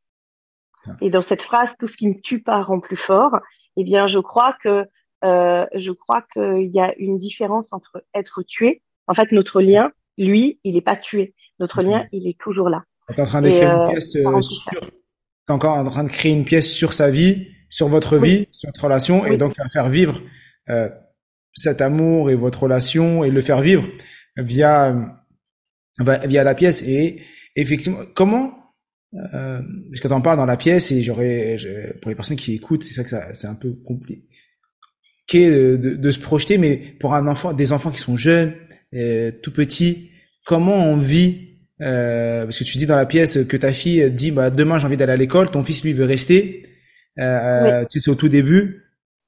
Ah. 0.85 0.91
Et 1.01 1.09
dans 1.09 1.21
cette 1.21 1.41
phrase, 1.41 1.69
tout 1.79 1.87
ce 1.87 1.97
qui 1.97 2.07
ne 2.07 2.13
tue 2.13 2.41
pas 2.41 2.61
rend 2.63 2.79
plus 2.79 2.95
fort. 2.95 3.39
Eh 3.77 3.83
bien, 3.83 4.07
je 4.07 4.19
crois 4.19 4.55
que 4.61 4.85
euh, 5.23 5.65
je 5.75 5.91
crois 5.91 6.23
qu'il 6.33 6.71
y 6.73 6.79
a 6.79 6.93
une 6.97 7.17
différence 7.19 7.65
entre 7.71 8.03
être 8.15 8.41
tué. 8.41 8.81
En 9.07 9.13
fait, 9.13 9.31
notre 9.31 9.61
lien, 9.61 9.91
lui, 10.17 10.59
il 10.63 10.73
n'est 10.73 10.81
pas 10.81 10.95
tué. 10.95 11.35
Notre 11.59 11.83
lien, 11.83 12.05
il 12.11 12.27
est 12.27 12.37
toujours 12.39 12.69
là. 12.69 12.83
Tu 13.13 13.21
en 13.21 13.25
train 13.25 13.41
d'écrire 13.41 13.71
une 13.71 13.81
euh, 13.81 13.89
pièce 13.89 14.15
euh, 14.15 14.41
sur. 14.41 14.81
encore 15.47 15.77
en 15.77 15.85
train 15.85 16.03
de 16.03 16.09
créer 16.09 16.31
une 16.31 16.45
pièce 16.45 16.71
sur 16.71 16.93
sa 16.93 17.09
vie, 17.11 17.47
sur 17.69 17.87
votre 17.87 18.17
vie, 18.17 18.47
sur 18.51 18.69
votre 18.69 18.83
relation, 18.83 19.25
et 19.25 19.37
donc 19.37 19.55
faire 19.71 19.89
vivre 19.89 20.19
euh, 20.69 20.89
cet 21.55 21.81
amour 21.81 22.29
et 22.29 22.35
votre 22.35 22.63
relation 22.63 23.23
et 23.23 23.29
le 23.29 23.41
faire 23.41 23.61
vivre 23.61 23.83
via 24.37 25.20
via 26.03 26.43
la 26.43 26.55
pièce 26.55 26.83
et 26.83 27.21
effectivement 27.55 27.99
comment 28.15 28.57
euh, 29.13 29.61
parce 29.89 30.01
que 30.01 30.07
t'en 30.07 30.21
parles 30.21 30.37
dans 30.37 30.45
la 30.45 30.57
pièce 30.57 30.91
et 30.91 31.03
j'aurais 31.03 31.57
pour 32.01 32.09
les 32.09 32.15
personnes 32.15 32.37
qui 32.37 32.55
écoutent 32.55 32.83
c'est 32.83 32.93
ça 32.93 33.03
que 33.03 33.09
ça 33.09 33.33
c'est 33.33 33.47
un 33.47 33.55
peu 33.55 33.73
compliqué 33.85 34.25
de, 35.33 35.77
de, 35.77 35.95
de, 35.95 36.11
se 36.11 36.19
projeter 36.19 36.57
mais 36.57 36.77
pour 36.99 37.13
un 37.13 37.27
enfant 37.27 37.53
des 37.53 37.73
enfants 37.73 37.91
qui 37.91 37.99
sont 37.99 38.17
jeunes 38.17 38.53
euh, 38.93 39.31
tout 39.43 39.53
petits 39.53 40.11
comment 40.45 40.85
on 40.85 40.97
vit 40.97 41.49
euh, 41.81 42.43
parce 42.43 42.59
que 42.59 42.63
tu 42.63 42.77
dis 42.77 42.85
dans 42.85 42.95
la 42.95 43.05
pièce 43.05 43.45
que 43.45 43.57
ta 43.57 43.73
fille 43.73 44.09
dit 44.11 44.31
bah 44.31 44.49
demain 44.49 44.79
j'ai 44.79 44.85
envie 44.85 44.97
d'aller 44.97 45.13
à 45.13 45.17
l'école 45.17 45.51
ton 45.51 45.63
fils 45.63 45.83
lui 45.83 45.93
veut 45.93 46.05
rester 46.05 46.67
euh, 47.19 47.85
tu 47.89 47.99
sais 47.99 48.09
au 48.09 48.15
tout 48.15 48.29
début. 48.29 48.83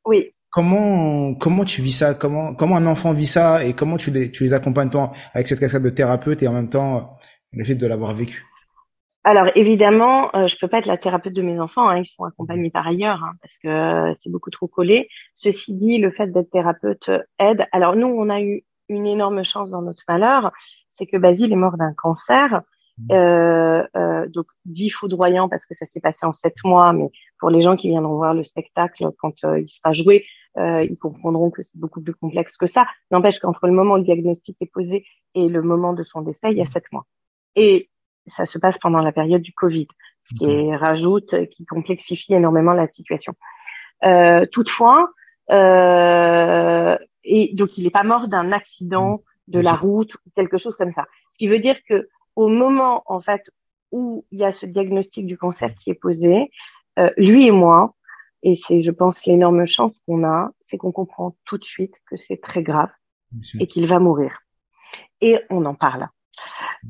Oui 0.05 0.32
Comment 0.53 1.33
comment 1.33 1.65
tu 1.65 1.81
vis 1.81 1.97
ça? 1.97 2.13
Comment 2.13 2.53
comment 2.53 2.77
un 2.77 2.85
enfant 2.85 3.11
vit 3.11 3.25
ça? 3.25 3.65
Et 3.65 3.73
comment 3.73 3.97
tu 3.97 4.11
les 4.11 4.31
tu 4.31 4.43
les 4.43 4.53
accompagnes 4.53 4.91
toi 4.91 5.11
avec 5.33 5.47
cette 5.47 5.59
casquette 5.59 5.81
de 5.81 5.89
thérapeute 5.89 6.43
et 6.43 6.47
en 6.47 6.53
même 6.53 6.69
temps 6.69 7.17
le 7.51 7.65
fait 7.65 7.73
de 7.73 7.87
l'avoir 7.87 8.13
vécu? 8.13 8.45
Alors 9.23 9.47
évidemment, 9.55 10.29
euh, 10.35 10.45
je 10.45 10.55
peux 10.59 10.67
pas 10.67 10.77
être 10.77 10.85
la 10.85 10.97
thérapeute 10.97 11.33
de 11.33 11.41
mes 11.41 11.59
enfants. 11.59 11.89
Hein, 11.89 11.97
ils 11.97 12.05
sont 12.05 12.23
accompagnés 12.23 12.69
par 12.69 12.85
ailleurs 12.85 13.23
hein, 13.23 13.33
parce 13.41 13.57
que 13.57 13.67
euh, 13.67 14.13
c'est 14.21 14.29
beaucoup 14.29 14.51
trop 14.51 14.67
collé. 14.67 15.09
Ceci 15.33 15.73
dit, 15.73 15.97
le 15.97 16.11
fait 16.11 16.27
d'être 16.27 16.51
thérapeute 16.51 17.09
aide. 17.39 17.65
Alors 17.71 17.95
nous, 17.95 18.07
on 18.07 18.29
a 18.29 18.39
eu 18.39 18.63
une 18.89 19.07
énorme 19.07 19.43
chance 19.43 19.71
dans 19.71 19.81
notre 19.81 20.03
malheur, 20.07 20.51
c'est 20.89 21.07
que 21.07 21.17
Basile 21.17 21.51
est 21.51 21.55
mort 21.55 21.77
d'un 21.77 21.93
cancer 21.93 22.61
Mmh. 22.61 22.72
Euh, 23.11 23.83
euh, 23.97 24.27
donc 24.27 24.45
dit 24.65 24.89
foudroyant 24.89 25.49
parce 25.49 25.65
que 25.65 25.73
ça 25.73 25.85
s'est 25.85 25.99
passé 25.99 26.25
en 26.25 26.33
sept 26.33 26.55
mois, 26.63 26.93
mais 26.93 27.09
pour 27.39 27.49
les 27.49 27.61
gens 27.61 27.75
qui 27.75 27.89
viendront 27.89 28.15
voir 28.15 28.33
le 28.33 28.43
spectacle 28.43 29.09
quand 29.17 29.43
euh, 29.43 29.59
il 29.59 29.69
sera 29.69 29.93
joué, 29.93 30.25
euh, 30.57 30.83
ils 30.83 30.97
comprendront 30.97 31.49
que 31.49 31.63
c'est 31.63 31.77
beaucoup 31.77 32.01
plus 32.01 32.13
complexe 32.13 32.55
que 32.55 32.67
ça. 32.67 32.85
N'empêche 33.11 33.39
qu'entre 33.39 33.67
le 33.67 33.73
moment 33.73 33.95
où 33.95 33.97
le 33.97 34.03
diagnostic 34.03 34.57
est 34.61 34.71
posé 34.71 35.05
et 35.33 35.47
le 35.47 35.61
moment 35.63 35.93
de 35.93 36.03
son 36.03 36.21
décès, 36.21 36.51
il 36.51 36.57
y 36.57 36.61
a 36.61 36.65
sept 36.65 36.85
mois. 36.91 37.05
Et 37.55 37.89
ça 38.27 38.45
se 38.45 38.59
passe 38.59 38.77
pendant 38.77 38.99
la 38.99 39.11
période 39.11 39.41
du 39.41 39.53
Covid, 39.53 39.87
ce 40.21 40.35
qui 40.35 40.45
est, 40.45 40.75
rajoute, 40.75 41.33
qui 41.49 41.65
complexifie 41.65 42.35
énormément 42.35 42.73
la 42.73 42.87
situation. 42.87 43.33
Euh, 44.05 44.45
toutefois, 44.45 45.09
et 45.49 45.53
donc 47.53 47.77
il 47.77 47.83
n'est 47.83 47.89
pas 47.89 48.03
mort 48.03 48.27
d'un 48.27 48.51
accident 48.51 49.23
mmh. 49.47 49.51
de 49.51 49.59
la 49.59 49.73
route 49.73 50.13
ou 50.15 50.29
quelque 50.35 50.57
chose 50.57 50.75
comme 50.77 50.93
ça. 50.93 51.05
Ce 51.31 51.37
qui 51.37 51.47
veut 51.47 51.59
dire 51.59 51.75
que 51.89 52.07
au 52.35 52.47
moment 52.47 53.03
en 53.05 53.21
fait 53.21 53.49
où 53.91 54.25
il 54.31 54.39
y 54.39 54.43
a 54.43 54.51
ce 54.51 54.65
diagnostic 54.65 55.25
du 55.25 55.37
cancer 55.37 55.73
qui 55.75 55.91
est 55.91 55.95
posé, 55.95 56.49
euh, 56.99 57.09
lui 57.17 57.47
et 57.47 57.51
moi, 57.51 57.95
et 58.41 58.55
c'est, 58.55 58.83
je 58.83 58.91
pense, 58.91 59.25
l'énorme 59.25 59.65
chance 59.65 59.97
qu'on 60.05 60.25
a, 60.25 60.51
c'est 60.59 60.77
qu'on 60.77 60.91
comprend 60.91 61.35
tout 61.45 61.57
de 61.57 61.63
suite 61.63 61.95
que 62.09 62.17
c'est 62.17 62.41
très 62.41 62.63
grave 62.63 62.89
et 63.59 63.67
qu'il 63.67 63.87
va 63.87 63.99
mourir. 63.99 64.39
Et 65.21 65.39
on 65.49 65.65
en 65.65 65.75
parle. 65.75 66.07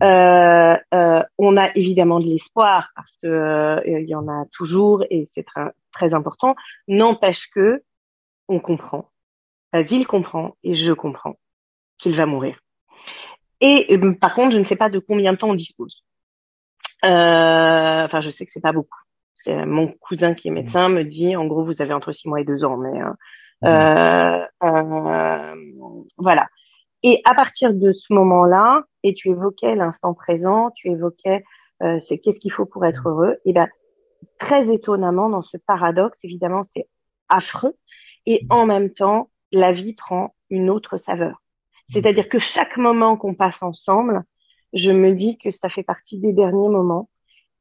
Euh, 0.01 0.75
euh, 0.93 1.23
on 1.37 1.57
a 1.57 1.69
évidemment 1.75 2.19
de 2.19 2.25
l'espoir 2.25 2.89
parce 2.95 3.17
que 3.17 3.81
il 3.85 4.09
y 4.09 4.15
en 4.15 4.27
a 4.27 4.45
toujours 4.51 5.03
et 5.09 5.25
c'est 5.25 5.43
très, 5.43 5.71
très 5.91 6.13
important. 6.15 6.55
N'empêche 6.87 7.49
que 7.53 7.83
on 8.47 8.59
comprend, 8.59 9.11
Basile 9.71 10.05
comprend 10.05 10.55
et 10.63 10.75
je 10.75 10.93
comprends 10.93 11.37
qu'il 11.97 12.15
va 12.15 12.25
mourir. 12.25 12.62
Et 13.63 13.95
euh, 13.95 14.13
par 14.13 14.35
contre, 14.35 14.51
je 14.51 14.57
ne 14.57 14.65
sais 14.65 14.75
pas 14.75 14.89
de 14.89 14.99
combien 14.99 15.31
de 15.31 15.37
temps 15.37 15.49
on 15.49 15.55
dispose. 15.55 16.03
Euh, 17.05 18.03
enfin, 18.05 18.19
je 18.19 18.29
sais 18.29 18.45
que 18.45 18.51
c'est 18.51 18.61
pas 18.61 18.73
beaucoup. 18.73 18.99
Mon 19.47 19.87
cousin 19.99 20.33
qui 20.33 20.49
est 20.49 20.51
médecin 20.51 20.89
me 20.89 21.03
dit, 21.03 21.35
en 21.35 21.45
gros, 21.45 21.63
vous 21.63 21.81
avez 21.81 21.93
entre 21.93 22.11
six 22.11 22.27
mois 22.27 22.41
et 22.41 22.45
deux 22.45 22.63
ans, 22.65 22.77
mais 22.77 23.01
euh, 23.65 24.45
euh, 24.63 25.55
voilà. 26.17 26.47
Et 27.03 27.21
à 27.25 27.35
partir 27.35 27.73
de 27.73 27.91
ce 27.93 28.13
moment-là, 28.13 28.83
et 29.03 29.13
tu 29.13 29.29
évoquais 29.29 29.75
l'instant 29.75 30.13
présent, 30.13 30.71
tu 30.75 30.89
évoquais 30.89 31.43
euh, 31.81 31.99
c'est 31.99 32.19
qu'est-ce 32.19 32.39
qu'il 32.39 32.51
faut 32.51 32.65
pour 32.65 32.85
être 32.85 33.09
heureux. 33.09 33.37
Et 33.45 33.53
ben 33.53 33.67
très 34.39 34.73
étonnamment 34.73 35.29
dans 35.29 35.41
ce 35.41 35.57
paradoxe, 35.57 36.19
évidemment, 36.23 36.63
c'est 36.75 36.87
affreux, 37.29 37.75
et 38.25 38.45
en 38.49 38.65
même 38.65 38.91
temps, 38.91 39.29
la 39.51 39.71
vie 39.71 39.93
prend 39.93 40.35
une 40.49 40.69
autre 40.69 40.97
saveur. 40.97 41.42
C'est-à-dire 41.93 42.27
que 42.27 42.39
chaque 42.39 42.77
moment 42.77 43.17
qu'on 43.17 43.35
passe 43.35 43.61
ensemble, 43.61 44.23
je 44.73 44.91
me 44.91 45.13
dis 45.13 45.37
que 45.37 45.51
ça 45.51 45.69
fait 45.69 45.83
partie 45.83 46.19
des 46.19 46.33
derniers 46.33 46.69
moments. 46.69 47.09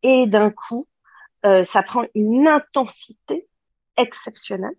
Et 0.02 0.26
d'un 0.26 0.50
coup, 0.50 0.88
euh, 1.44 1.64
ça 1.64 1.82
prend 1.82 2.02
une 2.14 2.48
intensité 2.48 3.46
exceptionnelle. 3.96 4.74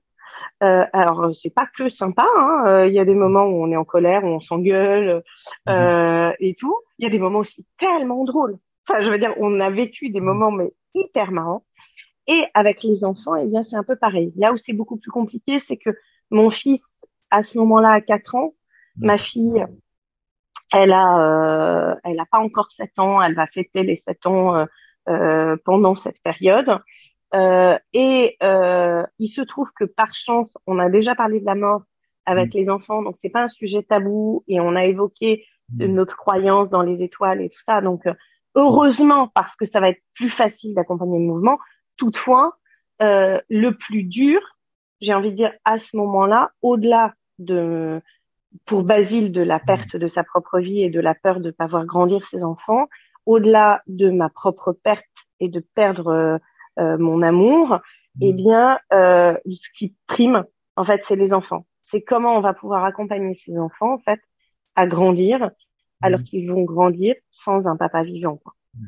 Euh, 0.63 0.86
alors 0.93 1.33
c'est 1.36 1.53
pas 1.53 1.67
que 1.77 1.89
sympa. 1.89 2.25
Hein. 2.38 2.63
Euh, 2.67 2.88
il 2.88 2.93
y 2.93 3.00
a 3.00 3.05
des 3.05 3.15
moments 3.15 3.45
où 3.45 3.63
on 3.63 3.72
est 3.72 3.77
en 3.77 3.86
colère, 3.86 4.24
où 4.24 4.27
on 4.27 4.39
s'engueule 4.39 5.24
euh, 5.69 6.27
mhm. 6.27 6.36
et 6.39 6.55
tout. 6.55 6.75
Il 6.98 7.03
y 7.03 7.07
a 7.07 7.12
des 7.12 7.19
moments 7.19 7.39
aussi 7.39 7.65
tellement 7.77 8.24
drôles. 8.24 8.57
Enfin, 8.88 9.01
je 9.03 9.10
veux 9.10 9.17
dire, 9.17 9.33
on 9.38 9.60
a 9.60 9.69
vécu 9.69 10.10
des 10.10 10.22
moments 10.22 10.51
mais 10.51 10.74
hyper 10.93 11.31
marrants. 11.31 11.63
Et 12.27 12.43
avec 12.53 12.83
les 12.83 13.03
enfants, 13.03 13.36
eh 13.36 13.45
bien 13.45 13.63
c'est 13.63 13.75
un 13.75 13.83
peu 13.83 13.95
pareil. 13.95 14.33
Là 14.38 14.53
où 14.53 14.57
c'est 14.57 14.74
beaucoup 14.74 14.98
plus 14.98 15.12
compliqué, 15.12 15.60
c'est 15.60 15.77
que 15.77 15.89
mon 16.31 16.50
fils 16.50 16.81
à 17.31 17.41
ce 17.41 17.57
moment-là, 17.57 17.91
à 17.91 18.01
4 18.01 18.36
ans, 18.36 18.53
Ma 18.98 19.18
fille, 19.18 19.66
elle 20.72 20.92
a, 20.92 21.92
euh, 21.92 21.96
elle 22.04 22.20
a 22.20 22.26
pas 22.26 22.40
encore 22.40 22.72
7 22.72 23.00
ans. 23.00 23.22
Elle 23.22 23.36
va 23.36 23.48
fêter 23.48 23.84
les 23.84 23.96
7 23.96 24.26
ans 24.26 24.56
euh, 24.56 24.66
euh, 25.10 25.58
pendant 25.66 25.96
cette 25.96 26.22
période. 26.22 26.80
Euh, 27.34 27.78
et 27.94 28.38
euh, 28.44 29.04
il 29.18 29.28
se 29.28 29.42
trouve 29.42 29.70
que 29.76 29.86
par 29.86 30.14
chance, 30.14 30.52
on 30.68 30.78
a 30.80 30.90
déjà 30.90 31.16
parlé 31.16 31.40
de 31.40 31.46
la 31.46 31.56
mort 31.56 31.84
avec 32.26 32.54
mm. 32.54 32.58
les 32.58 32.70
enfants, 32.70 33.02
donc 33.02 33.16
c'est 33.18 33.30
pas 33.30 33.44
un 33.44 33.50
sujet 33.50 33.84
tabou. 33.84 34.44
Et 34.48 34.60
on 34.60 34.76
a 34.76 34.86
évoqué 34.86 35.46
mm. 35.70 35.86
notre 35.86 36.16
croyance 36.16 36.70
dans 36.70 36.84
les 36.84 37.04
étoiles 37.04 37.42
et 37.42 37.50
tout 37.50 37.62
ça. 37.68 37.82
Donc 37.82 38.08
heureusement, 38.56 39.28
parce 39.28 39.56
que 39.56 39.66
ça 39.66 39.80
va 39.80 39.90
être 39.90 40.02
plus 40.14 40.30
facile 40.30 40.74
d'accompagner 40.76 41.20
le 41.20 41.26
mouvement. 41.26 41.58
Toutefois, 41.98 42.58
euh, 43.02 43.42
le 43.50 43.76
plus 43.76 44.04
dur, 44.04 44.40
j'ai 45.02 45.14
envie 45.14 45.32
de 45.32 45.36
dire 45.36 45.54
à 45.66 45.78
ce 45.78 45.96
moment-là, 45.98 46.52
au-delà 46.62 47.14
de 47.40 48.02
pour 48.65 48.83
Basile 48.83 49.31
de 49.31 49.41
la 49.41 49.60
perte 49.60 49.95
de 49.95 50.07
sa 50.07 50.24
propre 50.24 50.60
vie 50.60 50.81
et 50.81 50.89
de 50.89 51.00
la 51.00 51.15
peur 51.15 51.39
de 51.39 51.48
ne 51.48 51.51
pas 51.51 51.67
voir 51.67 51.86
grandir 51.86 52.24
ses 52.24 52.43
enfants, 52.43 52.88
au-delà 53.25 53.81
de 53.88 54.10
ma 54.10 54.29
propre 54.29 54.74
perte 54.74 55.05
et 55.39 55.50
de 55.50 55.60
perdre 55.60 56.07
euh, 56.07 56.38
euh, 56.79 56.98
mon 56.98 57.22
amour, 57.22 57.79
eh 58.22 58.33
mm. 58.33 58.36
bien, 58.36 58.79
euh, 58.91 59.36
ce 59.45 59.69
qui 59.77 59.95
prime, 60.07 60.45
en 60.75 60.83
fait, 60.83 61.03
c'est 61.03 61.15
les 61.15 61.33
enfants. 61.33 61.65
C'est 61.83 62.01
comment 62.01 62.38
on 62.38 62.41
va 62.41 62.53
pouvoir 62.53 62.86
accompagner 62.86 63.33
ces 63.33 63.57
enfants, 63.57 63.93
en 63.93 64.00
fait, 64.00 64.19
à 64.75 64.88
grandir, 64.88 65.51
alors 66.01 66.22
mm. 66.22 66.24
qu'ils 66.24 66.50
vont 66.50 66.63
grandir 66.63 67.15
sans 67.31 67.65
un 67.67 67.75
papa 67.75 68.03
vivant. 68.03 68.38
Quoi. 68.38 68.53
Mm. 68.75 68.86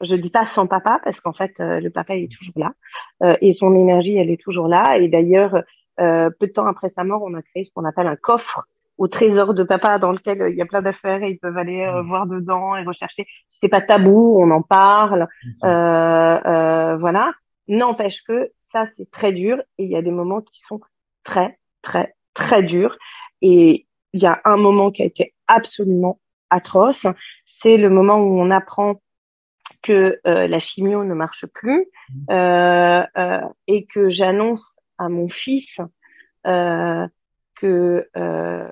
Je 0.00 0.14
dis 0.14 0.30
pas 0.30 0.46
sans 0.46 0.66
papa 0.66 1.00
parce 1.02 1.20
qu'en 1.20 1.32
fait, 1.32 1.54
le 1.58 1.88
papa 1.88 2.14
est 2.14 2.30
toujours 2.30 2.54
là 2.56 3.36
et 3.40 3.52
son 3.52 3.74
énergie, 3.74 4.16
elle 4.16 4.30
est 4.30 4.40
toujours 4.40 4.68
là. 4.68 4.96
Et 4.96 5.08
d'ailleurs, 5.08 5.64
peu 5.96 6.46
de 6.46 6.52
temps 6.52 6.68
après 6.68 6.88
sa 6.88 7.02
mort, 7.02 7.24
on 7.24 7.34
a 7.34 7.42
créé 7.42 7.64
ce 7.64 7.72
qu'on 7.72 7.84
appelle 7.84 8.06
un 8.06 8.14
coffre 8.14 8.64
au 8.98 9.08
trésor 9.08 9.54
de 9.54 9.62
papa 9.62 9.98
dans 9.98 10.12
lequel 10.12 10.42
euh, 10.42 10.50
il 10.50 10.56
y 10.56 10.62
a 10.62 10.66
plein 10.66 10.82
d'affaires 10.82 11.22
et 11.22 11.30
ils 11.30 11.38
peuvent 11.38 11.56
aller 11.56 11.82
euh, 11.82 12.02
mm. 12.02 12.08
voir 12.08 12.26
dedans 12.26 12.76
et 12.76 12.84
rechercher. 12.84 13.26
C'est 13.48 13.68
pas 13.68 13.80
tabou, 13.80 14.36
on 14.38 14.50
en 14.50 14.62
parle, 14.62 15.28
euh, 15.64 16.38
euh, 16.44 16.96
voilà. 16.98 17.32
N'empêche 17.68 18.22
que 18.22 18.50
ça 18.72 18.86
c'est 18.86 19.10
très 19.10 19.32
dur 19.32 19.58
et 19.78 19.84
il 19.84 19.90
y 19.90 19.96
a 19.96 20.02
des 20.02 20.10
moments 20.10 20.42
qui 20.42 20.60
sont 20.60 20.80
très 21.24 21.58
très 21.82 22.14
très 22.34 22.62
durs 22.62 22.96
et 23.40 23.86
il 24.12 24.22
y 24.22 24.26
a 24.26 24.40
un 24.44 24.56
moment 24.56 24.90
qui 24.90 25.02
a 25.02 25.06
été 25.06 25.34
absolument 25.46 26.18
atroce, 26.50 27.06
c'est 27.44 27.76
le 27.76 27.90
moment 27.90 28.18
où 28.18 28.40
on 28.40 28.50
apprend 28.50 29.00
que 29.82 30.18
euh, 30.26 30.48
la 30.48 30.58
chimio 30.58 31.04
ne 31.04 31.14
marche 31.14 31.46
plus 31.46 31.86
mm. 32.10 32.32
euh, 32.32 33.40
et 33.66 33.86
que 33.86 34.08
j'annonce 34.08 34.74
à 34.96 35.08
mon 35.08 35.28
fils 35.28 35.78
euh, 36.46 37.06
que 37.58 38.08
euh, 38.16 38.68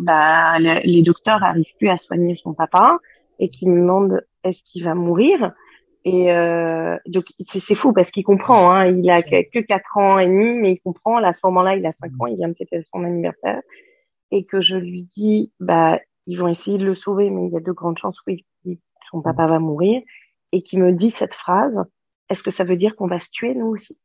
bah, 0.00 0.58
les, 0.58 1.02
docteurs 1.02 1.42
arrivent 1.42 1.74
plus 1.78 1.88
à 1.88 1.96
soigner 1.96 2.36
son 2.36 2.54
papa 2.54 2.98
et 3.38 3.48
qui 3.48 3.68
me 3.68 3.80
demandent 3.80 4.24
est-ce 4.44 4.62
qu'il 4.62 4.84
va 4.84 4.94
mourir. 4.94 5.52
Et 6.04 6.32
euh, 6.32 6.96
donc 7.06 7.26
c'est 7.46 7.74
fou 7.74 7.92
parce 7.92 8.10
qu'il 8.10 8.24
comprend 8.24 8.70
hein, 8.70 8.86
il 8.86 9.10
a 9.10 9.22
que, 9.22 9.50
que 9.50 9.58
4 9.58 9.98
ans 9.98 10.18
et 10.18 10.26
demi 10.26 10.54
mais 10.54 10.72
il 10.72 10.80
comprend. 10.80 11.18
Là, 11.18 11.28
à 11.28 11.32
ce 11.32 11.40
moment-là 11.44 11.76
il 11.76 11.84
a 11.84 11.92
5 11.92 12.12
ans 12.20 12.26
il 12.26 12.36
vient 12.36 12.48
de 12.48 12.54
fêter 12.54 12.82
son 12.92 13.04
anniversaire. 13.04 13.60
Et 14.30 14.44
que 14.44 14.60
je 14.60 14.76
lui 14.76 15.04
dis 15.04 15.52
bah 15.60 15.98
ils 16.26 16.36
vont 16.36 16.48
essayer 16.48 16.78
de 16.78 16.86
le 16.86 16.94
sauver 16.94 17.30
mais 17.30 17.46
il 17.46 17.52
y 17.52 17.56
a 17.56 17.60
de 17.60 17.72
grandes 17.72 17.98
chances 17.98 18.20
oui 18.26 18.44
son 19.10 19.22
papa 19.22 19.46
va 19.46 19.58
mourir. 19.58 20.00
Et 20.52 20.62
qui 20.62 20.78
me 20.78 20.92
dit 20.92 21.10
cette 21.10 21.34
phrase 21.34 21.82
est-ce 22.28 22.42
que 22.42 22.50
ça 22.50 22.64
veut 22.64 22.76
dire 22.76 22.96
qu'on 22.96 23.08
va 23.08 23.18
se 23.18 23.28
tuer 23.30 23.54
nous 23.54 23.66
aussi? 23.66 23.98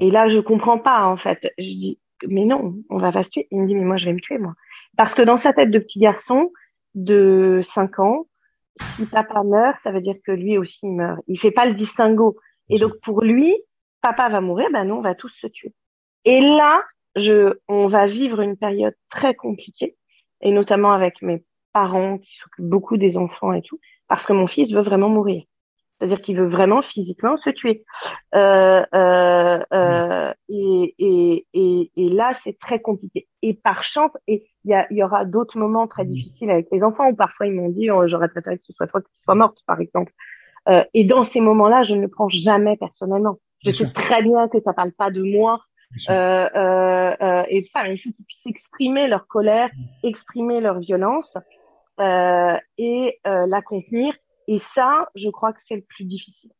Et 0.00 0.10
là 0.10 0.28
je 0.28 0.38
comprends 0.38 0.78
pas 0.78 1.06
en 1.06 1.16
fait. 1.16 1.52
Je 1.58 1.64
dis 1.64 2.00
mais 2.26 2.44
non, 2.44 2.74
on 2.90 2.98
va 2.98 3.12
pas 3.12 3.22
se 3.22 3.30
tuer. 3.30 3.48
Il 3.50 3.60
me 3.60 3.66
dit, 3.66 3.74
mais 3.74 3.84
moi, 3.84 3.96
je 3.96 4.06
vais 4.06 4.12
me 4.12 4.20
tuer, 4.20 4.38
moi. 4.38 4.54
Parce 4.96 5.14
que 5.14 5.22
dans 5.22 5.36
sa 5.36 5.52
tête 5.52 5.70
de 5.70 5.78
petit 5.78 5.98
garçon 5.98 6.50
de 6.94 7.62
5 7.64 7.98
ans, 8.00 8.26
si 8.80 9.06
papa 9.06 9.42
meurt, 9.44 9.78
ça 9.82 9.90
veut 9.90 10.00
dire 10.00 10.16
que 10.24 10.32
lui 10.32 10.58
aussi 10.58 10.78
il 10.82 10.92
meurt. 10.92 11.20
Il 11.26 11.38
fait 11.38 11.50
pas 11.50 11.66
le 11.66 11.74
distinguo. 11.74 12.36
Et 12.68 12.78
donc, 12.78 12.92
pour 13.02 13.22
lui, 13.22 13.54
papa 14.00 14.28
va 14.28 14.40
mourir, 14.40 14.68
ben 14.72 14.84
nous, 14.84 14.96
on 14.96 15.00
va 15.00 15.14
tous 15.14 15.32
se 15.40 15.46
tuer. 15.46 15.72
Et 16.24 16.40
là, 16.40 16.82
je, 17.16 17.54
on 17.68 17.86
va 17.86 18.06
vivre 18.06 18.40
une 18.40 18.56
période 18.56 18.94
très 19.10 19.34
compliquée 19.34 19.96
et 20.40 20.50
notamment 20.50 20.92
avec 20.92 21.22
mes 21.22 21.44
parents 21.72 22.18
qui 22.18 22.36
s'occupent 22.36 22.68
beaucoup 22.68 22.96
des 22.96 23.16
enfants 23.16 23.52
et 23.52 23.62
tout, 23.62 23.80
parce 24.08 24.24
que 24.24 24.32
mon 24.32 24.46
fils 24.46 24.72
veut 24.72 24.82
vraiment 24.82 25.08
mourir. 25.08 25.44
C'est-à-dire 25.98 26.20
qu'il 26.20 26.36
veut 26.36 26.46
vraiment 26.46 26.80
physiquement 26.80 27.36
se 27.36 27.50
tuer. 27.50 27.84
Euh, 28.34 28.84
euh, 28.94 29.60
euh, 29.72 30.32
et, 30.48 30.94
et, 30.98 31.46
et, 31.52 31.90
et, 31.96 32.08
là, 32.10 32.32
c'est 32.44 32.58
très 32.58 32.80
compliqué. 32.80 33.26
Et 33.42 33.54
par 33.54 33.82
chance, 33.82 34.12
et 34.28 34.46
il 34.64 34.70
y, 34.70 34.74
a, 34.74 34.86
y 34.92 35.02
aura 35.02 35.24
d'autres 35.24 35.58
moments 35.58 35.88
très 35.88 36.04
difficiles 36.04 36.50
avec 36.50 36.68
les 36.70 36.82
enfants 36.82 37.08
où 37.08 37.16
parfois 37.16 37.46
ils 37.46 37.52
m'ont 37.52 37.68
dit 37.68 37.90
oh, 37.90 38.06
j'aurais 38.06 38.28
préféré 38.28 38.58
que 38.58 38.64
ce 38.64 38.72
soit 38.72 38.86
toi 38.86 39.00
qui 39.00 39.10
sois 39.20 39.34
morte, 39.34 39.58
par 39.66 39.80
exemple. 39.80 40.12
Euh, 40.68 40.84
et 40.94 41.04
dans 41.04 41.24
ces 41.24 41.40
moments-là, 41.40 41.82
je 41.82 41.94
ne 41.94 42.02
le 42.02 42.08
prends 42.08 42.28
jamais 42.28 42.76
personnellement. 42.76 43.38
Je 43.64 43.72
sais 43.72 43.90
très 43.90 44.22
bien 44.22 44.48
que 44.48 44.60
ça 44.60 44.72
parle 44.72 44.92
pas 44.92 45.10
de 45.10 45.22
moi. 45.22 45.60
Euh, 46.10 46.48
euh, 46.54 47.16
euh, 47.20 47.42
et 47.48 47.62
ça, 47.62 47.88
il 47.88 47.98
faut 47.98 48.10
qu'ils 48.10 48.24
puissent 48.24 48.46
exprimer 48.46 49.08
leur 49.08 49.26
colère, 49.26 49.70
exprimer 50.02 50.60
leur 50.60 50.78
violence 50.78 51.36
euh, 52.00 52.56
et 52.76 53.18
la 53.24 53.62
contenir 53.62 54.14
et 54.48 54.58
ça, 54.74 55.08
je 55.14 55.28
crois 55.28 55.52
que 55.52 55.60
c'est 55.62 55.76
le 55.76 55.82
plus 55.82 56.04
difficile. 56.04 56.50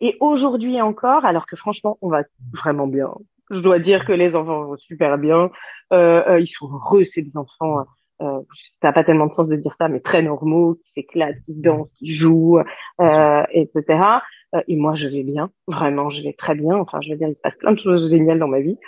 Et 0.00 0.16
aujourd'hui 0.20 0.80
encore, 0.80 1.24
alors 1.24 1.46
que 1.46 1.56
franchement, 1.56 1.98
on 2.00 2.08
va 2.08 2.22
vraiment 2.52 2.86
bien. 2.86 3.12
Je 3.50 3.60
dois 3.60 3.78
dire 3.78 4.06
que 4.06 4.12
les 4.12 4.34
enfants 4.34 4.64
vont 4.64 4.76
super 4.78 5.18
bien. 5.18 5.50
Euh, 5.92 6.22
euh, 6.26 6.40
ils 6.40 6.48
sont 6.48 6.66
heureux, 6.72 7.04
c'est 7.04 7.20
des 7.22 7.36
enfants. 7.36 7.84
Euh, 8.22 8.40
T'as 8.80 8.92
pas 8.92 9.04
tellement 9.04 9.26
de 9.26 9.34
sens 9.34 9.46
de 9.46 9.56
dire 9.56 9.74
ça, 9.74 9.88
mais 9.88 10.00
très 10.00 10.22
normaux, 10.22 10.76
qui 10.76 10.92
s'éclatent, 10.92 11.36
qui 11.44 11.54
dansent, 11.54 11.92
qui 11.98 12.14
jouent, 12.14 12.60
euh, 13.00 13.42
etc. 13.52 14.00
Euh, 14.54 14.62
et 14.66 14.76
moi, 14.76 14.94
je 14.94 15.08
vais 15.08 15.22
bien. 15.22 15.50
Vraiment, 15.66 16.08
je 16.08 16.22
vais 16.22 16.32
très 16.32 16.54
bien. 16.54 16.76
Enfin, 16.78 17.02
je 17.02 17.12
veux 17.12 17.18
dire, 17.18 17.28
il 17.28 17.36
se 17.36 17.42
passe 17.42 17.58
plein 17.58 17.72
de 17.72 17.78
choses 17.78 18.10
géniales 18.10 18.38
dans 18.38 18.48
ma 18.48 18.60
vie. 18.60 18.78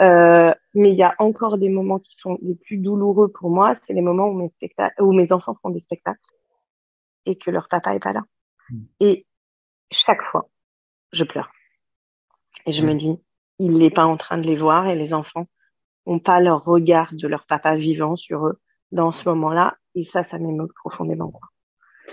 Euh, 0.00 0.52
mais 0.74 0.90
il 0.90 0.96
y 0.96 1.04
a 1.04 1.14
encore 1.18 1.58
des 1.58 1.68
moments 1.68 2.00
qui 2.00 2.16
sont 2.16 2.38
les 2.42 2.56
plus 2.56 2.78
douloureux 2.78 3.28
pour 3.28 3.50
moi. 3.50 3.74
C'est 3.86 3.92
les 3.92 4.02
moments 4.02 4.28
où 4.28 4.34
mes 4.34 4.50
où 4.98 5.12
mes 5.12 5.32
enfants 5.32 5.54
font 5.62 5.70
des 5.70 5.80
spectacles 5.80 6.18
et 7.26 7.36
que 7.36 7.50
leur 7.50 7.68
papa 7.68 7.94
est 7.94 8.00
pas 8.00 8.12
là. 8.12 8.22
Hmm. 8.70 8.82
Et 9.00 9.26
chaque 9.90 10.22
fois, 10.30 10.48
je 11.12 11.24
pleure. 11.24 11.50
Et 12.66 12.72
je 12.72 12.84
me 12.84 12.94
dis, 12.94 13.18
il 13.58 13.78
n'est 13.78 13.90
pas 13.90 14.04
en 14.04 14.16
train 14.16 14.38
de 14.38 14.46
les 14.46 14.56
voir 14.56 14.86
et 14.86 14.94
les 14.94 15.14
enfants 15.14 15.46
n'ont 16.06 16.18
pas 16.18 16.40
leur 16.40 16.64
regard 16.64 17.12
de 17.12 17.28
leur 17.28 17.46
papa 17.46 17.76
vivant 17.76 18.16
sur 18.16 18.46
eux 18.46 18.60
dans 18.92 19.12
ce 19.12 19.28
moment-là. 19.28 19.76
Et 19.94 20.04
ça, 20.04 20.22
ça 20.22 20.38
m'émeut 20.38 20.68
profondément. 20.74 21.32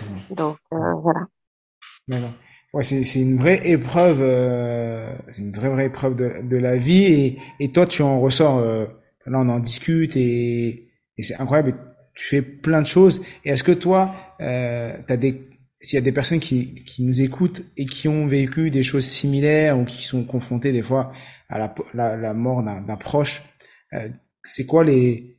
Hmm. 0.00 0.34
Donc, 0.34 0.58
euh, 0.72 0.94
voilà. 1.02 1.26
Ouais, 2.74 2.82
c'est 2.82 3.20
une 3.20 3.38
vraie 3.38 3.66
épreuve, 3.68 4.20
euh, 4.20 5.16
c'est 5.32 5.42
une 5.42 5.52
vraie 5.52 5.70
vraie 5.70 5.86
épreuve 5.86 6.16
de, 6.16 6.42
de 6.42 6.56
la 6.56 6.76
vie 6.76 7.04
et, 7.04 7.38
et 7.60 7.72
toi 7.72 7.86
tu 7.86 8.02
en 8.02 8.20
ressors. 8.20 8.58
Euh, 8.58 8.86
là, 9.26 9.38
on 9.40 9.48
en 9.48 9.58
discute 9.58 10.16
et, 10.16 10.90
et 11.16 11.22
c'est 11.22 11.38
incroyable 11.40 11.74
tu 12.18 12.26
fais 12.26 12.42
plein 12.42 12.82
de 12.82 12.86
choses. 12.86 13.24
Et 13.44 13.50
est-ce 13.50 13.62
que 13.62 13.72
toi, 13.72 14.12
euh, 14.40 14.92
as 15.08 15.16
des, 15.16 15.48
s'il 15.80 15.96
y 15.96 16.02
a 16.02 16.04
des 16.04 16.12
personnes 16.12 16.40
qui, 16.40 16.84
qui 16.84 17.02
nous 17.04 17.20
écoutent 17.20 17.62
et 17.76 17.86
qui 17.86 18.08
ont 18.08 18.26
vécu 18.26 18.70
des 18.70 18.82
choses 18.82 19.06
similaires 19.06 19.78
ou 19.78 19.84
qui 19.84 20.04
sont 20.04 20.24
confrontées 20.24 20.72
des 20.72 20.82
fois 20.82 21.12
à 21.48 21.58
la, 21.58 21.74
la, 21.94 22.16
la 22.16 22.34
mort 22.34 22.62
d'un 22.62 22.96
proche, 22.96 23.42
euh, 23.94 24.08
c'est 24.44 24.66
quoi 24.66 24.84
les 24.84 25.38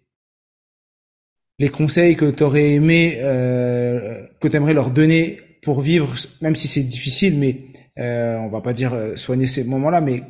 les 1.60 1.70
conseils 1.70 2.16
que 2.16 2.32
tu 2.32 2.44
aurais 2.44 2.72
aimé, 2.72 3.18
euh, 3.20 4.26
que 4.42 4.48
tu 4.48 4.56
aimerais 4.56 4.74
leur 4.74 4.92
donner 4.92 5.42
pour 5.62 5.82
vivre, 5.82 6.16
même 6.42 6.56
si 6.56 6.70
c'est 6.70 6.84
difficile, 6.84 7.38
mais 7.38 7.58
euh, 8.00 8.38
on 8.38 8.48
va 8.48 8.62
pas 8.62 8.72
dire 8.72 8.94
euh, 8.94 9.18
soigner 9.18 9.46
ces 9.46 9.66
moments-là, 9.66 10.00
mais 10.00 10.24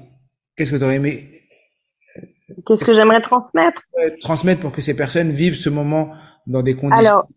qu'est-ce 0.56 0.72
que 0.72 0.78
tu 0.78 0.84
aurais 0.84 0.96
aimé 0.96 1.36
Qu'est-ce 2.66 2.84
que 2.84 2.94
j'aimerais 2.94 3.22
transmettre? 3.22 3.84
Transmettre 4.22 4.62
pour 4.62 4.72
que 4.72 4.82
ces 4.82 4.96
personnes 4.96 5.32
vivent 5.32 5.56
ce 5.56 5.70
moment 5.70 6.14
dans 6.48 6.64
des 6.64 6.76
conditions. 6.76 7.00
Alors, 7.00 7.28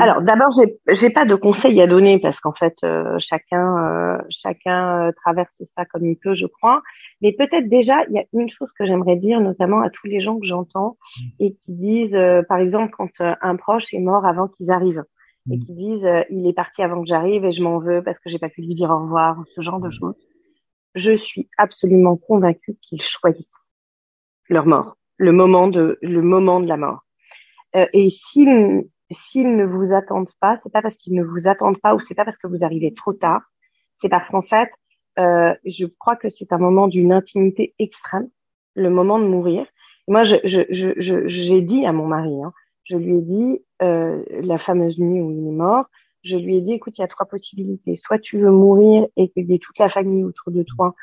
alors 0.00 0.22
d'abord, 0.22 0.50
j'ai, 0.88 1.10
pas 1.10 1.24
de 1.24 1.34
conseils 1.34 1.80
à 1.80 1.86
donner 1.86 2.18
parce 2.18 2.40
qu'en 2.40 2.52
fait, 2.52 2.74
euh, 2.84 3.16
chacun, 3.18 3.78
euh, 3.78 4.18
chacun 4.28 5.08
euh, 5.08 5.12
traverse 5.12 5.50
ça 5.66 5.84
comme 5.84 6.06
il 6.06 6.16
peut, 6.16 6.34
je 6.34 6.46
crois. 6.46 6.82
Mais 7.20 7.32
peut-être 7.32 7.68
déjà, 7.68 8.04
il 8.08 8.14
y 8.14 8.18
a 8.18 8.24
une 8.32 8.48
chose 8.48 8.70
que 8.78 8.84
j'aimerais 8.84 9.16
dire, 9.16 9.40
notamment 9.40 9.80
à 9.80 9.90
tous 9.90 10.06
les 10.06 10.20
gens 10.20 10.38
que 10.38 10.46
j'entends 10.46 10.96
mm. 11.18 11.22
et 11.40 11.54
qui 11.54 11.72
disent, 11.72 12.18
par 12.48 12.58
exemple, 12.58 12.92
quand 12.96 13.10
un 13.20 13.56
proche 13.56 13.92
est 13.94 14.00
mort 14.00 14.24
avant 14.24 14.48
qu'ils 14.48 14.70
arrivent 14.70 15.04
et 15.50 15.56
mm. 15.56 15.64
qui 15.64 15.72
disent, 15.74 16.08
il 16.30 16.46
est 16.46 16.52
parti 16.52 16.82
avant 16.82 17.02
que 17.02 17.08
j'arrive 17.08 17.44
et 17.44 17.50
je 17.50 17.62
m'en 17.62 17.78
veux 17.78 18.02
parce 18.02 18.18
que 18.18 18.28
j'ai 18.28 18.38
pas 18.38 18.48
pu 18.48 18.62
lui 18.62 18.74
dire 18.74 18.90
au 18.90 19.00
revoir, 19.00 19.42
ce 19.54 19.60
genre 19.60 19.80
de 19.80 19.88
mm. 19.88 19.98
choses. 19.98 20.16
Je 20.94 21.16
suis 21.16 21.48
absolument 21.56 22.16
convaincue 22.16 22.76
qu'ils 22.82 23.02
choisissent 23.02 23.54
leur 24.48 24.66
mort, 24.66 24.96
le 25.16 25.32
moment 25.32 25.68
de, 25.68 25.98
le 26.02 26.20
moment 26.20 26.60
de 26.60 26.66
la 26.66 26.76
mort. 26.76 27.04
Euh, 27.76 27.86
et 27.92 28.10
s'ils 28.10 28.88
s'ils 29.10 29.56
ne 29.56 29.64
vous 29.64 29.92
attendent 29.92 30.32
pas, 30.40 30.56
c'est 30.56 30.72
pas 30.72 30.82
parce 30.82 30.96
qu'ils 30.96 31.14
ne 31.14 31.22
vous 31.22 31.48
attendent 31.48 31.80
pas 31.80 31.94
ou 31.94 32.00
c'est 32.00 32.14
pas 32.14 32.24
parce 32.24 32.38
que 32.38 32.46
vous 32.46 32.64
arrivez 32.64 32.94
trop 32.94 33.12
tard. 33.12 33.42
C'est 33.96 34.08
parce 34.08 34.28
qu'en 34.28 34.42
fait, 34.42 34.70
euh, 35.18 35.54
je 35.64 35.86
crois 35.86 36.16
que 36.16 36.28
c'est 36.28 36.52
un 36.52 36.58
moment 36.58 36.88
d'une 36.88 37.12
intimité 37.12 37.74
extrême, 37.78 38.28
le 38.74 38.90
moment 38.90 39.18
de 39.18 39.26
mourir. 39.26 39.66
moi, 40.08 40.22
j'ai 40.22 40.40
je, 40.44 40.62
je, 40.70 41.26
je, 41.28 41.54
dit 41.58 41.86
à 41.86 41.92
mon 41.92 42.06
mari, 42.06 42.42
hein, 42.42 42.52
je 42.84 42.96
lui 42.96 43.16
ai 43.16 43.22
dit 43.22 43.64
euh, 43.82 44.22
la 44.28 44.58
fameuse 44.58 44.98
nuit 44.98 45.20
où 45.20 45.30
il 45.30 45.48
est 45.48 45.56
mort, 45.56 45.86
je 46.22 46.36
lui 46.36 46.56
ai 46.56 46.60
dit, 46.60 46.72
écoute, 46.72 46.98
il 46.98 47.00
y 47.00 47.04
a 47.04 47.08
trois 47.08 47.26
possibilités. 47.26 47.96
Soit 47.96 48.18
tu 48.18 48.38
veux 48.38 48.50
mourir 48.50 49.06
et 49.16 49.28
qu'il 49.30 49.50
y 49.50 49.54
ait 49.54 49.58
toute 49.58 49.78
la 49.78 49.88
famille 49.88 50.24
autour 50.24 50.52
de 50.52 50.62
toi, 50.62 50.94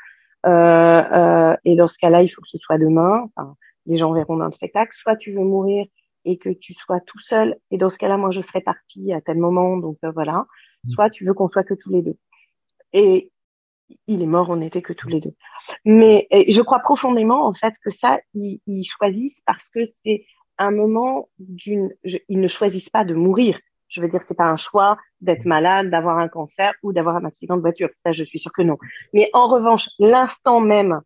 euh, 0.46 0.50
euh, 0.50 1.56
et 1.64 1.76
dans 1.76 1.88
ce 1.88 1.98
cas-là, 1.98 2.22
il 2.22 2.28
faut 2.28 2.40
que 2.42 2.48
ce 2.48 2.58
soit 2.58 2.78
demain. 2.78 3.28
Enfin, 3.36 3.56
les 3.86 3.96
gens 3.96 4.12
verront 4.12 4.36
dans 4.36 4.46
le 4.46 4.52
spectacle. 4.52 4.92
Soit 4.94 5.16
tu 5.16 5.32
veux 5.32 5.44
mourir 5.44 5.86
et 6.28 6.36
que 6.36 6.50
tu 6.50 6.74
sois 6.74 7.00
tout 7.00 7.18
seul. 7.18 7.56
Et 7.70 7.78
dans 7.78 7.88
ce 7.88 7.96
cas-là, 7.96 8.18
moi, 8.18 8.30
je 8.30 8.42
serais 8.42 8.60
partie 8.60 9.12
à 9.14 9.20
tel 9.22 9.38
moment, 9.38 9.78
donc 9.78 9.96
euh, 10.04 10.10
voilà. 10.10 10.46
Mm. 10.84 10.90
Soit 10.90 11.10
tu 11.10 11.24
veux 11.24 11.32
qu'on 11.32 11.48
soit 11.48 11.64
que 11.64 11.74
tous 11.74 11.90
les 11.90 12.02
deux. 12.02 12.16
Et 12.92 13.32
il 14.06 14.20
est 14.20 14.26
mort, 14.26 14.50
on 14.50 14.56
n'était 14.56 14.82
que 14.82 14.92
tous 14.92 15.08
les 15.08 15.20
deux. 15.20 15.34
Mais 15.86 16.28
je 16.30 16.60
crois 16.60 16.80
profondément, 16.80 17.46
en 17.46 17.54
fait, 17.54 17.74
que 17.82 17.90
ça, 17.90 18.20
ils, 18.34 18.60
ils 18.66 18.84
choisissent 18.84 19.40
parce 19.46 19.70
que 19.70 19.80
c'est 19.86 20.26
un 20.58 20.70
moment 20.70 21.30
d'une. 21.38 21.94
Ils 22.28 22.40
ne 22.40 22.48
choisissent 22.48 22.90
pas 22.90 23.04
de 23.04 23.14
mourir. 23.14 23.58
Je 23.88 24.02
veux 24.02 24.08
dire, 24.08 24.20
c'est 24.20 24.36
pas 24.36 24.44
un 24.44 24.58
choix 24.58 24.98
d'être 25.22 25.46
malade, 25.46 25.88
d'avoir 25.88 26.18
un 26.18 26.28
cancer 26.28 26.74
ou 26.82 26.92
d'avoir 26.92 27.16
un 27.16 27.24
accident 27.24 27.56
de 27.56 27.62
voiture. 27.62 27.88
Ça, 28.04 28.12
je 28.12 28.22
suis 28.22 28.38
sûre 28.38 28.52
que 28.52 28.60
non. 28.60 28.76
Mais 29.14 29.30
en 29.32 29.48
revanche, 29.48 29.88
l'instant 29.98 30.60
même 30.60 31.00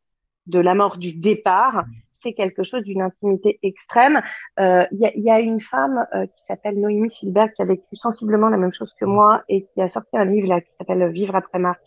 de 0.47 0.59
la 0.59 0.75
mort 0.75 0.97
du 0.97 1.13
départ, 1.13 1.85
c'est 2.23 2.33
quelque 2.33 2.63
chose 2.63 2.83
d'une 2.85 3.03
intimité 3.03 3.59
extrême. 3.63 4.23
Il 4.59 4.65
euh, 4.65 4.85
y, 4.93 5.07
a, 5.07 5.13
y, 5.15 5.31
a, 5.31 5.41
une 5.41 5.61
femme 5.61 6.07
euh, 6.15 6.27
qui 6.27 6.45
s'appelle 6.45 6.81
Noémie 6.81 7.11
Silberg 7.11 7.53
qui 7.55 7.63
a 7.63 7.65
vécu 7.65 7.95
sensiblement 7.95 8.49
la 8.49 8.57
même 8.57 8.73
chose 8.73 8.95
que 8.99 9.05
moi 9.05 9.43
et 9.49 9.67
qui 9.67 9.83
a 9.83 9.89
sorti 9.89 10.17
un 10.17 10.25
livre 10.25 10.49
là 10.49 10.61
qui 10.61 10.73
s'appelle 10.73 11.11
Vivre 11.11 11.35
après 11.35 11.59
Marc 11.59 11.81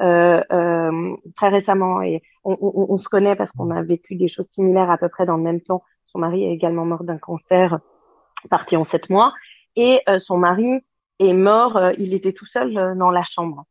euh, 0.00 0.42
euh, 0.52 1.16
très 1.36 1.50
récemment 1.50 2.02
et 2.02 2.20
on, 2.42 2.56
on, 2.60 2.86
on 2.88 2.96
se 2.96 3.08
connaît 3.08 3.36
parce 3.36 3.52
qu'on 3.52 3.70
a 3.70 3.80
vécu 3.82 4.16
des 4.16 4.26
choses 4.26 4.46
similaires 4.46 4.90
à 4.90 4.98
peu 4.98 5.08
près 5.08 5.26
dans 5.26 5.36
le 5.36 5.42
même 5.42 5.60
temps. 5.60 5.82
Son 6.06 6.18
mari 6.18 6.44
est 6.44 6.52
également 6.52 6.84
mort 6.84 7.04
d'un 7.04 7.18
cancer, 7.18 7.78
parti 8.50 8.76
en 8.76 8.84
sept 8.84 9.08
mois, 9.10 9.32
et 9.76 10.00
euh, 10.08 10.18
son 10.18 10.38
mari 10.38 10.80
est 11.20 11.32
mort. 11.32 11.80
il 11.98 12.12
était 12.12 12.32
tout 12.32 12.44
seul 12.44 12.96
dans 12.96 13.10
la 13.10 13.22
chambre. 13.22 13.64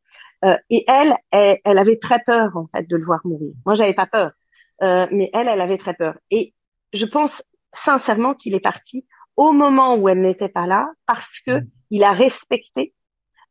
et 0.70 0.86
elle, 0.88 1.14
elle, 1.32 1.58
elle, 1.66 1.78
avait 1.78 1.98
très 1.98 2.20
peur 2.26 2.56
en 2.56 2.68
fait 2.68 2.90
de 2.90 2.96
le 2.96 3.04
voir 3.04 3.20
mourir. 3.26 3.54
Moi, 3.66 3.76
j'avais 3.76 3.94
pas 3.94 4.06
peur. 4.06 4.32
Euh, 4.82 5.08
mais 5.12 5.30
elle, 5.34 5.48
elle 5.48 5.62
avait 5.62 5.78
très 5.78 5.94
peur. 5.94 6.16
Et 6.32 6.54
je 6.94 7.06
pense 7.06 7.44
sincèrement 7.74 8.34
qu'il 8.34 8.54
est 8.54 8.60
parti 8.60 9.06
au 9.36 9.52
moment 9.52 9.96
où 9.96 10.10
elle 10.10 10.22
n'était 10.22 10.50
pas 10.50 10.68
là 10.68 10.90
parce 11.06 11.40
que 11.46 11.60
mm. 11.60 11.68
il 11.92 12.04
a 12.04 12.12
respecté 12.12 12.94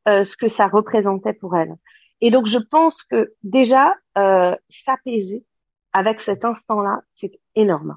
euh, 0.09 0.25
ce 0.25 0.37
que 0.37 0.49
ça 0.49 0.67
représentait 0.69 1.33
pour 1.33 1.57
elle. 1.57 1.75
Et 2.21 2.31
donc 2.31 2.47
je 2.47 2.59
pense 2.59 3.03
que 3.03 3.35
déjà 3.43 3.95
euh, 4.17 4.55
s'apaiser 4.69 5.45
avec 5.93 6.21
cet 6.21 6.45
instant-là, 6.45 7.01
c'est 7.11 7.33
énorme. 7.55 7.97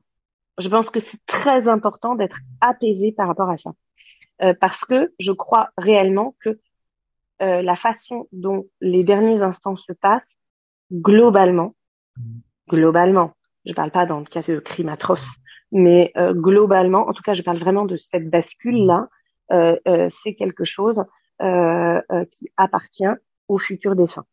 Je 0.58 0.68
pense 0.70 0.90
que 0.90 1.00
c'est 1.00 1.24
très 1.26 1.68
important 1.68 2.16
d'être 2.16 2.40
apaisé 2.62 3.12
par 3.12 3.28
rapport 3.28 3.50
à 3.50 3.58
ça, 3.58 3.72
euh, 4.42 4.54
parce 4.60 4.84
que 4.84 5.14
je 5.20 5.32
crois 5.32 5.70
réellement 5.78 6.36
que 6.40 6.60
euh, 7.42 7.62
la 7.62 7.76
façon 7.76 8.28
dont 8.32 8.68
les 8.82 9.04
derniers 9.04 9.42
instants 9.42 9.76
se 9.76 9.94
passent, 9.94 10.36
globalement, 10.92 11.76
mm 12.18 12.40
globalement, 12.70 13.34
je 13.66 13.74
parle 13.74 13.92
pas 13.92 14.06
dans 14.06 14.20
le 14.20 14.26
cas 14.26 14.42
de 14.42 14.60
crime 14.60 14.90
atroce, 14.90 15.28
mais 15.72 16.12
euh, 16.18 16.34
globalement, 16.34 17.08
en 17.08 17.14
tout 17.14 17.24
cas, 17.24 17.34
je 17.34 17.42
parle 17.42 17.58
vraiment 17.58 17.86
de 17.86 17.96
cette 17.96 18.30
bascule-là, 18.30 19.08
euh, 19.52 19.78
euh, 19.88 20.10
c'est 20.24 20.36
quelque 20.36 20.64
chose 20.64 21.04
qui 21.38 22.50
appartient 22.56 23.04
au 23.50 23.58
futur 23.58 23.94
défunt. 23.98 24.26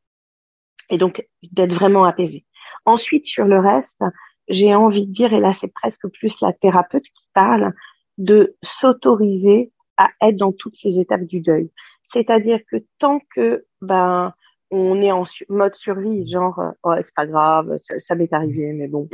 Et 0.88 0.98
donc, 0.98 1.26
d'être 1.50 1.72
vraiment 1.72 2.04
apaisé. 2.04 2.46
Ensuite, 2.84 3.26
sur 3.26 3.44
le 3.44 3.58
reste, 3.58 4.00
j'ai 4.48 4.72
envie 4.76 5.06
de 5.06 5.12
dire, 5.12 5.32
et 5.32 5.40
là, 5.40 5.52
c'est 5.52 5.72
presque 5.72 6.06
plus 6.12 6.40
la 6.40 6.52
thérapeute 6.52 7.02
qui 7.02 7.26
parle, 7.34 7.72
de 8.18 8.56
s'autoriser 8.62 9.72
à 9.96 10.10
être 10.22 10.36
dans 10.36 10.52
toutes 10.52 10.76
ces 10.76 11.00
étapes 11.00 11.24
du 11.24 11.40
deuil. 11.40 11.72
C'est-à-dire 12.04 12.60
que 12.70 12.76
tant 13.00 13.18
que 13.34 13.64
ben 13.80 14.32
on 14.72 15.00
est 15.02 15.12
en 15.12 15.24
mode 15.48 15.74
survie, 15.74 16.26
genre 16.26 16.58
euh, 16.58 16.70
oh 16.82 16.94
c'est 16.96 17.14
pas 17.14 17.26
grave, 17.26 17.76
ça, 17.78 18.14
m'est 18.14 18.32
arrivé, 18.32 18.72
mais 18.72 18.88
bon, 18.88 19.08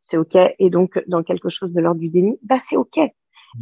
c'est 0.00 0.18
ok. 0.18 0.36
Et 0.58 0.70
donc 0.70 1.02
dans 1.06 1.22
quelque 1.22 1.48
chose 1.48 1.72
de 1.72 1.80
l'ordre 1.80 2.00
du 2.00 2.08
déni, 2.08 2.38
bah 2.42 2.58
c'est 2.60 2.76
ok. 2.76 2.98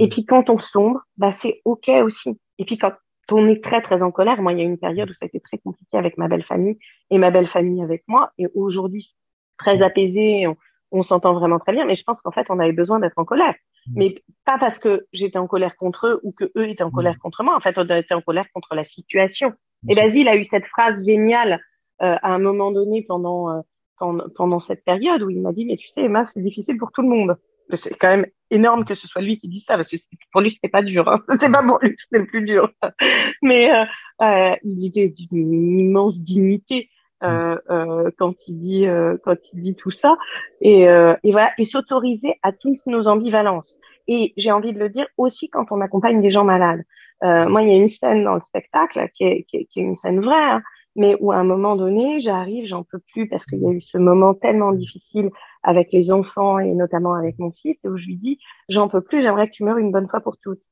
Et 0.00 0.08
puis 0.08 0.24
quand 0.24 0.48
on 0.48 0.58
sombre, 0.58 1.02
bah 1.18 1.30
c'est 1.30 1.60
ok 1.64 1.88
aussi. 2.02 2.40
Et 2.58 2.64
puis 2.64 2.78
quand 2.78 2.92
on 3.30 3.46
est 3.46 3.62
très 3.62 3.82
très 3.82 4.02
en 4.02 4.10
colère, 4.10 4.40
moi 4.40 4.52
il 4.52 4.58
y 4.58 4.62
a 4.62 4.64
une 4.64 4.78
période 4.78 5.10
où 5.10 5.12
ça 5.12 5.24
a 5.24 5.26
été 5.26 5.40
très 5.40 5.58
compliqué 5.58 5.96
avec 5.96 6.16
ma 6.16 6.26
belle 6.26 6.42
famille 6.42 6.78
et 7.10 7.18
ma 7.18 7.30
belle 7.30 7.46
famille 7.46 7.82
avec 7.82 8.02
moi. 8.08 8.32
Et 8.38 8.46
aujourd'hui 8.54 9.14
très 9.58 9.82
apaisé, 9.82 10.46
on, 10.46 10.56
on 10.90 11.02
s'entend 11.02 11.34
vraiment 11.34 11.58
très 11.58 11.72
bien. 11.72 11.84
Mais 11.84 11.96
je 11.96 12.02
pense 12.02 12.20
qu'en 12.22 12.32
fait 12.32 12.46
on 12.48 12.58
avait 12.58 12.72
besoin 12.72 12.98
d'être 12.98 13.18
en 13.18 13.26
colère. 13.26 13.54
Mm. 13.86 13.92
Mais 13.96 14.14
pas 14.44 14.58
parce 14.58 14.78
que 14.78 15.06
j'étais 15.12 15.38
en 15.38 15.46
colère 15.46 15.76
contre 15.76 16.06
eux 16.06 16.20
ou 16.22 16.32
que 16.32 16.50
eux 16.56 16.68
étaient 16.68 16.82
en 16.82 16.88
mm. 16.88 16.92
colère 16.92 17.18
contre 17.18 17.42
moi. 17.42 17.56
En 17.56 17.60
fait, 17.60 17.76
on 17.76 17.84
était 17.84 18.14
en 18.14 18.22
colère 18.22 18.46
contre 18.54 18.74
la 18.74 18.84
situation. 18.84 19.52
Et 19.88 19.94
Basile 19.94 20.28
a 20.28 20.36
eu 20.36 20.44
cette 20.44 20.66
phrase 20.66 21.04
géniale 21.04 21.60
euh, 22.02 22.16
à 22.22 22.34
un 22.34 22.38
moment 22.38 22.72
donné 22.72 23.04
pendant, 23.06 23.50
euh, 23.50 23.60
pendant, 23.98 24.24
pendant 24.34 24.60
cette 24.60 24.84
période 24.84 25.22
où 25.22 25.30
il 25.30 25.40
m'a 25.40 25.52
dit 25.52 25.64
mais 25.66 25.76
tu 25.76 25.88
sais 25.88 26.02
Emma 26.02 26.26
c'est 26.26 26.42
difficile 26.42 26.76
pour 26.78 26.92
tout 26.92 27.02
le 27.02 27.08
monde. 27.08 27.36
C'est 27.74 27.96
quand 27.98 28.08
même 28.08 28.26
énorme 28.50 28.84
que 28.84 28.94
ce 28.94 29.08
soit 29.08 29.22
lui 29.22 29.38
qui 29.38 29.48
dise 29.48 29.64
ça 29.64 29.76
parce 29.76 29.88
que 29.88 29.96
pour 30.32 30.40
lui 30.40 30.50
c'était 30.50 30.68
pas 30.68 30.82
dur. 30.82 31.08
Hein. 31.08 31.22
C'était 31.28 31.50
pas 31.50 31.62
pour 31.62 31.78
lui 31.80 31.94
c'était 31.96 32.18
le 32.18 32.26
plus 32.26 32.42
dur. 32.42 32.70
mais 33.42 33.72
euh, 33.72 33.84
euh, 34.22 34.56
il 34.62 34.86
était 34.86 35.08
d'une 35.08 35.78
immense 35.78 36.20
dignité. 36.20 36.90
Euh, 37.22 37.56
euh, 37.70 38.10
quand 38.18 38.34
il 38.48 38.58
dit 38.58 38.86
euh, 38.88 39.16
quand 39.22 39.36
il 39.52 39.62
dit 39.62 39.76
tout 39.76 39.92
ça 39.92 40.16
et, 40.60 40.80
et 40.80 41.30
voilà 41.30 41.52
et 41.56 41.64
s'autoriser 41.64 42.34
à 42.42 42.50
toutes 42.50 42.84
nos 42.86 43.06
ambivalences 43.06 43.78
et 44.08 44.32
j'ai 44.36 44.50
envie 44.50 44.72
de 44.72 44.80
le 44.80 44.88
dire 44.88 45.06
aussi 45.16 45.48
quand 45.48 45.66
on 45.70 45.80
accompagne 45.80 46.20
des 46.20 46.30
gens 46.30 46.42
malades 46.42 46.82
moi 47.22 47.62
il 47.62 47.68
y 47.68 47.72
a 47.72 47.76
une 47.76 47.88
scène 47.88 48.24
dans 48.24 48.34
le 48.34 48.40
spectacle 48.46 49.08
qui 49.14 49.24
est, 49.24 49.44
qui 49.44 49.58
est, 49.58 49.64
qui 49.66 49.80
est 49.80 49.82
une 49.82 49.94
scène 49.94 50.20
vraie 50.20 50.34
hein, 50.34 50.62
mais 50.96 51.16
où 51.20 51.32
à 51.32 51.36
un 51.36 51.44
moment 51.44 51.76
donné 51.76 52.20
j'arrive 52.20 52.66
j'en 52.66 52.82
peux 52.82 53.00
plus 53.12 53.28
parce 53.28 53.44
qu'il 53.46 53.60
y 53.60 53.66
a 53.66 53.70
eu 53.70 53.80
ce 53.80 53.98
moment 53.98 54.34
tellement 54.34 54.72
difficile 54.72 55.30
avec 55.62 55.92
les 55.92 56.12
enfants 56.12 56.58
et 56.58 56.72
notamment 56.74 57.14
avec 57.14 57.38
mon 57.38 57.52
fils 57.52 57.84
et 57.84 57.88
où 57.88 57.96
je 57.96 58.06
lui 58.06 58.16
dis 58.16 58.38
j'en 58.68 58.88
peux 58.88 59.00
plus 59.00 59.22
j'aimerais 59.22 59.48
que 59.48 59.54
tu 59.54 59.64
meurs 59.64 59.78
une 59.78 59.92
bonne 59.92 60.08
fois 60.08 60.20
pour 60.20 60.36
toutes 60.38 60.62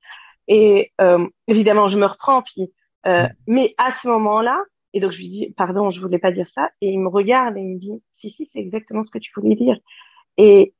et 0.48 0.92
évidemment 1.46 1.88
je 1.88 1.98
me 1.98 2.06
reprends 2.06 2.42
puis 2.42 2.72
mais 3.46 3.74
à 3.78 3.92
ce 4.02 4.08
moment-là 4.08 4.62
et 4.92 5.00
donc 5.00 5.12
je 5.12 5.18
lui 5.18 5.28
dis 5.28 5.54
pardon, 5.56 5.90
je 5.90 6.00
voulais 6.00 6.18
pas 6.18 6.32
dire 6.32 6.46
ça. 6.46 6.70
Et 6.80 6.88
il 6.88 7.00
me 7.00 7.08
regarde 7.08 7.56
et 7.56 7.60
il 7.60 7.74
me 7.74 7.78
dit 7.78 8.02
si 8.10 8.30
si, 8.30 8.46
c'est 8.46 8.58
exactement 8.58 9.04
ce 9.04 9.10
que 9.10 9.18
tu 9.18 9.30
voulais 9.36 9.54
dire. 9.54 9.78
Et 10.36 10.74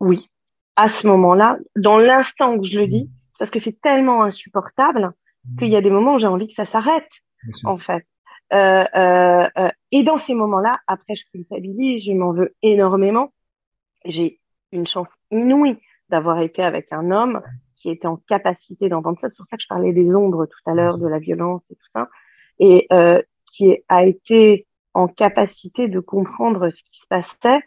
oui, 0.00 0.28
à 0.76 0.88
ce 0.88 1.06
moment-là, 1.06 1.58
dans 1.76 1.98
l'instant 1.98 2.54
où 2.54 2.64
je 2.64 2.78
le 2.78 2.86
dis, 2.86 3.10
parce 3.42 3.50
que 3.50 3.58
c'est 3.58 3.80
tellement 3.80 4.22
insupportable 4.22 5.10
qu'il 5.58 5.66
y 5.66 5.74
a 5.74 5.80
des 5.80 5.90
moments 5.90 6.14
où 6.14 6.18
j'ai 6.20 6.28
envie 6.28 6.46
que 6.46 6.54
ça 6.54 6.64
s'arrête, 6.64 7.10
en 7.64 7.76
fait. 7.76 8.06
Euh, 8.52 8.84
euh, 8.94 9.48
euh, 9.58 9.68
et 9.90 10.04
dans 10.04 10.18
ces 10.18 10.34
moments-là, 10.34 10.78
après, 10.86 11.16
je 11.16 11.24
culpabilise, 11.28 12.04
je 12.04 12.12
m'en 12.12 12.30
veux 12.30 12.54
énormément. 12.62 13.32
J'ai 14.04 14.38
une 14.70 14.86
chance 14.86 15.12
inouïe 15.32 15.76
d'avoir 16.08 16.38
été 16.38 16.62
avec 16.62 16.92
un 16.92 17.10
homme 17.10 17.42
qui 17.74 17.90
était 17.90 18.06
en 18.06 18.16
capacité 18.16 18.88
d'entendre 18.88 19.18
ça. 19.20 19.28
C'est 19.28 19.36
pour 19.36 19.46
ça 19.50 19.56
que 19.56 19.62
je 19.64 19.68
parlais 19.68 19.92
des 19.92 20.14
ombres 20.14 20.46
tout 20.46 20.70
à 20.70 20.74
l'heure, 20.74 20.98
de 20.98 21.08
la 21.08 21.18
violence 21.18 21.62
et 21.68 21.74
tout 21.74 21.90
ça. 21.92 22.08
Et 22.60 22.86
euh, 22.92 23.20
qui 23.50 23.76
a 23.88 24.04
été 24.04 24.68
en 24.94 25.08
capacité 25.08 25.88
de 25.88 25.98
comprendre 25.98 26.70
ce 26.70 26.84
qui 26.84 27.00
se 27.00 27.08
passait, 27.08 27.58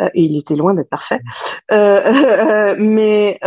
euh, 0.00 0.08
et 0.14 0.22
il 0.22 0.38
était 0.38 0.54
loin 0.54 0.74
d'être 0.74 0.90
parfait, 0.90 1.18
euh, 1.72 2.02
euh 2.74 2.76
mais 2.78 3.40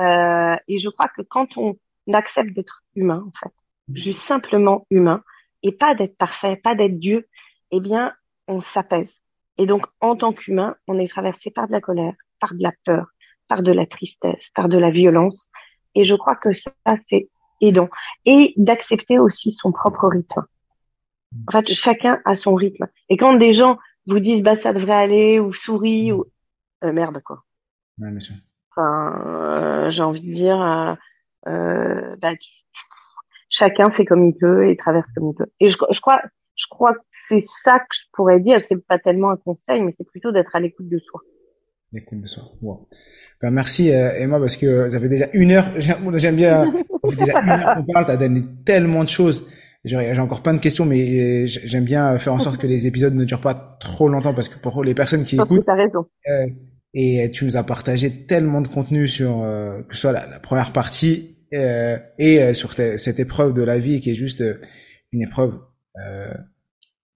euh, 0.00 0.56
et 0.68 0.78
je 0.78 0.88
crois 0.88 1.08
que 1.08 1.22
quand 1.22 1.56
on 1.56 1.76
accepte 2.12 2.52
d'être 2.54 2.82
humain, 2.94 3.24
en 3.26 3.38
fait, 3.38 3.52
juste 3.94 4.20
simplement 4.20 4.86
humain, 4.90 5.22
et 5.62 5.72
pas 5.72 5.94
d'être 5.94 6.16
parfait, 6.16 6.56
pas 6.56 6.74
d'être 6.74 6.98
Dieu, 6.98 7.28
eh 7.70 7.80
bien, 7.80 8.12
on 8.48 8.60
s'apaise. 8.60 9.20
Et 9.58 9.66
donc, 9.66 9.86
en 10.00 10.16
tant 10.16 10.32
qu'humain, 10.32 10.76
on 10.88 10.98
est 10.98 11.08
traversé 11.08 11.50
par 11.50 11.66
de 11.66 11.72
la 11.72 11.80
colère, 11.80 12.14
par 12.40 12.54
de 12.54 12.62
la 12.62 12.72
peur, 12.84 13.06
par 13.48 13.62
de 13.62 13.72
la 13.72 13.86
tristesse, 13.86 14.50
par 14.54 14.68
de 14.68 14.78
la 14.78 14.90
violence. 14.90 15.48
Et 15.94 16.04
je 16.04 16.14
crois 16.14 16.36
que 16.36 16.52
ça, 16.52 16.72
c'est 17.08 17.28
aidant. 17.60 17.88
Et 18.24 18.54
d'accepter 18.56 19.18
aussi 19.18 19.52
son 19.52 19.72
propre 19.72 20.08
rythme. 20.08 20.44
En 21.48 21.52
fait, 21.52 21.72
chacun 21.72 22.20
a 22.24 22.34
son 22.34 22.54
rythme. 22.54 22.86
Et 23.08 23.16
quand 23.16 23.34
des 23.34 23.52
gens 23.52 23.78
vous 24.06 24.20
disent 24.20 24.42
bah 24.42 24.56
ça 24.56 24.72
devrait 24.72 24.94
aller 24.94 25.40
ou 25.40 25.52
souris 25.52 26.12
ou 26.12 26.24
euh, 26.84 26.92
merde 26.92 27.22
quoi. 27.22 27.44
Ouais. 27.98 28.10
Enfin, 28.74 29.22
euh, 29.26 29.90
j'ai 29.90 30.02
envie 30.02 30.20
de 30.20 30.32
dire, 30.32 30.60
euh, 30.60 30.94
euh 31.48 32.16
bah, 32.20 32.32
chacun 33.48 33.90
fait 33.90 34.04
comme 34.04 34.24
il 34.24 34.34
peut 34.34 34.68
et 34.68 34.76
traverse 34.76 35.10
comme 35.12 35.30
il 35.30 35.34
peut. 35.34 35.50
Et 35.60 35.70
je, 35.70 35.76
je 35.90 36.00
crois, 36.00 36.20
je 36.56 36.66
crois 36.70 36.94
que 36.94 37.00
c'est 37.10 37.40
ça 37.64 37.78
que 37.78 37.94
je 37.94 38.02
pourrais 38.12 38.40
dire. 38.40 38.60
C'est 38.60 38.76
pas 38.86 38.98
tellement 38.98 39.30
un 39.30 39.36
conseil, 39.36 39.82
mais 39.82 39.92
c'est 39.92 40.06
plutôt 40.06 40.32
d'être 40.32 40.54
à 40.56 40.60
l'écoute 40.60 40.88
de 40.88 40.98
soi. 40.98 41.20
L'écoute 41.92 42.20
de 42.20 42.28
soi. 42.28 42.44
Wow. 42.62 42.88
Ben, 43.40 43.50
merci 43.50 43.88
Emma 43.88 44.38
parce 44.38 44.56
que 44.56 44.88
ça 44.90 45.00
fait 45.00 45.08
déjà 45.08 45.26
une 45.34 45.50
heure. 45.50 45.66
J'aime 45.76 46.36
bien. 46.36 46.72
déjà 47.18 47.40
une 47.40 47.50
heure 47.50 47.74
qu'on 47.76 47.92
parle. 47.92 48.06
T'as 48.06 48.16
donné 48.16 48.42
tellement 48.64 49.04
de 49.04 49.08
choses. 49.08 49.50
J'ai 49.84 50.18
encore 50.20 50.42
plein 50.42 50.54
de 50.54 50.60
questions, 50.60 50.86
mais 50.86 51.48
j'aime 51.48 51.84
bien 51.84 52.16
faire 52.20 52.32
en 52.32 52.38
sorte 52.38 52.60
que 52.60 52.68
les 52.68 52.86
épisodes 52.86 53.14
ne 53.14 53.24
durent 53.24 53.40
pas 53.40 53.76
trop 53.80 54.08
longtemps 54.08 54.32
parce 54.32 54.48
que 54.48 54.60
pour 54.60 54.84
les 54.84 54.94
personnes 54.94 55.24
qui 55.24 55.34
écoutent. 55.34 55.68
As 55.68 55.74
raison. 55.74 56.06
Euh, 56.30 56.46
et 56.94 57.30
tu 57.30 57.44
nous 57.44 57.56
as 57.56 57.64
partagé 57.64 58.10
tellement 58.26 58.60
de 58.60 58.68
contenu 58.68 59.08
sur 59.08 59.42
euh, 59.42 59.82
que 59.88 59.94
ce 59.94 60.02
soit 60.02 60.12
la, 60.12 60.40
première 60.40 60.72
partie 60.72 61.36
euh, 61.54 61.96
et 62.18 62.54
sur 62.54 62.72
cette 62.74 63.18
épreuve 63.18 63.54
de 63.54 63.62
la 63.62 63.78
vie 63.78 64.00
qui 64.00 64.10
est 64.10 64.14
juste 64.14 64.42
une 65.12 65.22
épreuve 65.22 65.54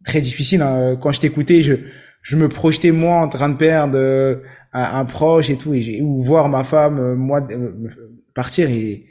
très 0.05 0.21
difficile. 0.21 0.63
Hein. 0.63 0.99
Quand 1.01 1.13
je 1.13 1.21
t'écoutais, 1.21 1.63
je 1.63 1.75
je 2.23 2.37
me 2.37 2.49
projetais 2.49 2.91
moi 2.91 3.21
en 3.21 3.29
train 3.29 3.49
de 3.49 3.57
perdre 3.57 3.99
un, 4.73 5.01
un 5.01 5.05
proche 5.05 5.49
et 5.49 5.57
tout, 5.57 5.75
et 5.75 6.01
ou 6.03 6.25
voir 6.25 6.49
ma 6.49 6.65
femme 6.65 7.15
moi 7.15 7.47
partir 8.35 8.69
et 8.69 9.07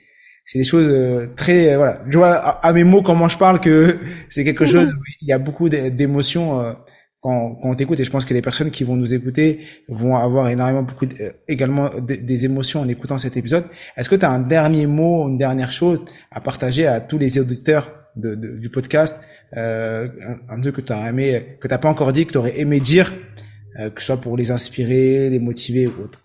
c'est 0.45 0.59
des 0.59 0.63
choses 0.63 0.87
euh, 0.87 1.27
très 1.35 1.73
euh, 1.73 1.77
voilà 1.77 2.03
je 2.07 2.17
vois 2.17 2.33
à, 2.33 2.73
mes 2.73 2.83
mots 2.83 3.01
comment 3.01 3.27
je 3.27 3.37
parle 3.37 3.59
que 3.59 3.97
c'est 4.29 4.43
quelque 4.43 4.65
chose 4.73 4.93
il 5.21 5.27
y 5.27 5.33
a 5.33 5.39
beaucoup 5.39 5.69
d'émotions 5.69 6.61
euh, 6.61 6.73
quand, 7.25 7.55
quand 7.55 7.69
on 7.69 7.75
t'écoute 7.75 7.99
et 7.99 8.03
je 8.03 8.11
pense 8.11 8.25
que 8.25 8.33
les 8.33 8.41
personnes 8.41 8.69
qui 8.69 8.83
vont 8.83 8.95
nous 8.95 9.13
écouter 9.13 9.61
vont 9.87 10.15
avoir 10.15 10.49
énormément 10.49 10.83
beaucoup 10.83 11.07
également 11.47 11.89
des, 11.99 12.45
émotions 12.45 12.81
en 12.81 12.87
écoutant 12.87 13.17
cet 13.17 13.35
épisode 13.35 13.65
est-ce 13.97 14.09
que 14.09 14.15
tu 14.15 14.25
as 14.25 14.31
un 14.31 14.43
dernier 14.57 14.85
mot 14.85 15.27
une 15.27 15.37
dernière 15.37 15.71
chose 15.71 15.99
à 16.29 16.39
partager 16.41 16.85
à 16.85 17.01
tous 17.01 17.17
les 17.17 17.39
auditeurs 17.39 17.87
de, 18.15 18.35
du 18.35 18.69
podcast 18.69 19.23
euh, 19.57 20.07
un, 20.49 20.61
truc 20.61 20.75
que 20.75 20.81
tu 20.81 20.93
as 20.93 21.09
aimé 21.09 21.57
que 21.61 21.67
t'as 21.67 21.79
pas 21.79 21.89
encore 21.89 22.11
dit 22.13 22.25
que 22.27 22.33
tu 22.33 22.37
aurais 22.37 22.59
aimé 22.59 22.79
dire 22.79 23.11
que 23.77 23.99
ce 23.99 24.05
soit 24.05 24.21
pour 24.21 24.37
les 24.37 24.51
inspirer 24.51 25.29
les 25.29 25.39
motiver 25.39 25.87
ou 25.87 26.03
autre? 26.05 26.21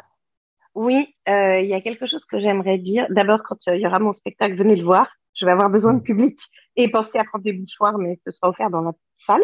Oui, 0.75 1.17
euh, 1.29 1.61
il 1.61 1.67
y 1.67 1.75
a 1.75 1.81
quelque 1.81 2.07
chose 2.07 2.25
que 2.25 2.39
j'aimerais 2.39 2.79
dire. 2.79 3.07
D'abord, 3.11 3.43
quand 3.43 3.57
euh, 3.69 3.77
il 3.77 3.83
y 3.83 3.87
aura 3.87 3.99
mon 3.99 4.13
spectacle, 4.13 4.55
venez 4.55 4.77
le 4.77 4.85
voir. 4.85 5.09
Je 5.35 5.45
vais 5.47 5.53
avoir 5.53 5.71
besoin 5.71 5.95
de 5.95 6.01
public 6.01 6.39
et 6.77 6.91
pensez 6.91 7.19
à 7.19 7.25
prendre 7.25 7.45
des 7.45 7.53
mouchoirs, 7.53 7.99
mais 7.99 8.19
ce 8.25 8.31
sera 8.31 8.49
offert 8.49 8.71
dans 8.71 8.81
la 8.81 8.93
salle. 9.15 9.43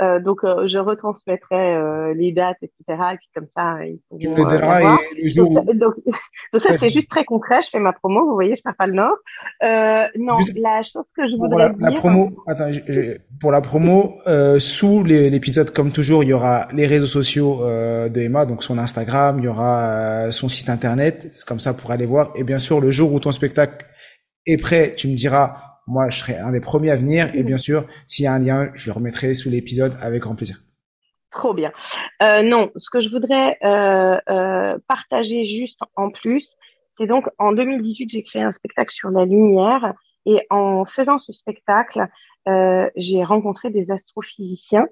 Euh, 0.00 0.20
donc, 0.20 0.44
euh, 0.44 0.66
je 0.66 0.78
retransmettrai 0.78 1.76
euh, 1.76 2.14
les 2.14 2.32
dates, 2.32 2.58
etc. 2.62 3.02
Et 3.14 3.16
puis 3.16 3.28
comme 3.34 3.46
ça, 3.48 3.78
ils 3.86 4.00
pourront 4.08 4.50
euh, 4.50 4.58
voir. 4.58 4.98
Donc, 5.36 5.76
donc, 5.76 5.94
donc, 6.52 6.62
ça, 6.62 6.76
c'est 6.78 6.90
juste 6.90 7.08
très 7.08 7.24
concret. 7.24 7.60
Je 7.62 7.70
fais 7.70 7.78
ma 7.78 7.92
promo. 7.92 8.26
Vous 8.26 8.34
voyez, 8.34 8.54
je 8.54 8.62
pars 8.62 8.76
pas 8.76 8.86
le 8.86 8.94
nord. 8.94 9.16
non, 9.62 10.38
la 10.56 10.82
chose 10.82 11.06
que 11.16 11.26
je 11.26 11.36
voudrais 11.36 11.72
pour 11.72 11.80
la, 11.80 11.90
dire. 11.90 11.98
promo, 12.00 12.44
attends, 12.46 12.70
pour 13.40 13.52
la 13.52 13.60
promo, 13.60 14.18
sous 14.58 15.04
l'épisode, 15.04 15.70
comme 15.70 15.90
toujours, 15.90 16.22
il 16.22 16.30
y 16.30 16.32
aura 16.32 16.68
les 16.72 16.86
réseaux 16.86 17.06
sociaux 17.06 17.60
de 17.64 18.20
Emma, 18.20 18.46
donc 18.46 18.62
son 18.62 18.78
Instagram, 18.78 19.38
il 19.38 19.44
y 19.44 19.48
aura 19.48 20.32
son 20.32 20.48
site 20.48 20.68
internet. 20.68 21.30
C'est 21.34 21.46
comme 21.46 21.60
ça 21.60 21.72
pour 21.72 21.90
aller 21.92 22.06
voir. 22.06 22.32
Et 22.36 22.44
bien 22.44 22.58
sûr, 22.58 22.80
le 22.80 22.90
jour 22.90 23.12
où 23.12 23.20
ton 23.20 23.32
spectacle 23.32 23.86
est 24.46 24.58
prêt, 24.58 24.94
tu 24.96 25.08
me 25.08 25.14
diras 25.14 25.64
moi, 25.86 26.08
je 26.10 26.18
serai 26.18 26.38
un 26.38 26.52
des 26.52 26.60
premiers 26.60 26.90
à 26.90 26.96
venir. 26.96 27.28
Et 27.34 27.42
bien 27.42 27.58
sûr, 27.58 27.86
s'il 28.08 28.24
y 28.24 28.26
a 28.26 28.32
un 28.32 28.38
lien, 28.38 28.70
je 28.74 28.86
le 28.86 28.92
remettrai 28.92 29.34
sous 29.34 29.50
l'épisode 29.50 29.94
avec 30.00 30.22
grand 30.22 30.34
plaisir. 30.34 30.56
Trop 31.30 31.52
bien. 31.52 31.72
Euh, 32.22 32.42
non, 32.42 32.70
ce 32.76 32.88
que 32.90 33.00
je 33.00 33.08
voudrais 33.10 33.58
euh, 33.64 34.18
euh, 34.28 34.78
partager 34.88 35.44
juste 35.44 35.80
en 35.96 36.10
plus, 36.10 36.54
c'est 36.90 37.06
donc 37.06 37.28
en 37.38 37.52
2018, 37.52 38.08
j'ai 38.08 38.22
créé 38.22 38.42
un 38.42 38.52
spectacle 38.52 38.92
sur 38.94 39.10
la 39.10 39.24
lumière. 39.24 39.94
Et 40.26 40.40
en 40.48 40.84
faisant 40.86 41.18
ce 41.18 41.32
spectacle, 41.32 42.06
euh, 42.48 42.88
j'ai 42.96 43.24
rencontré 43.24 43.70
des 43.70 43.90
astrophysiciens. 43.90 44.86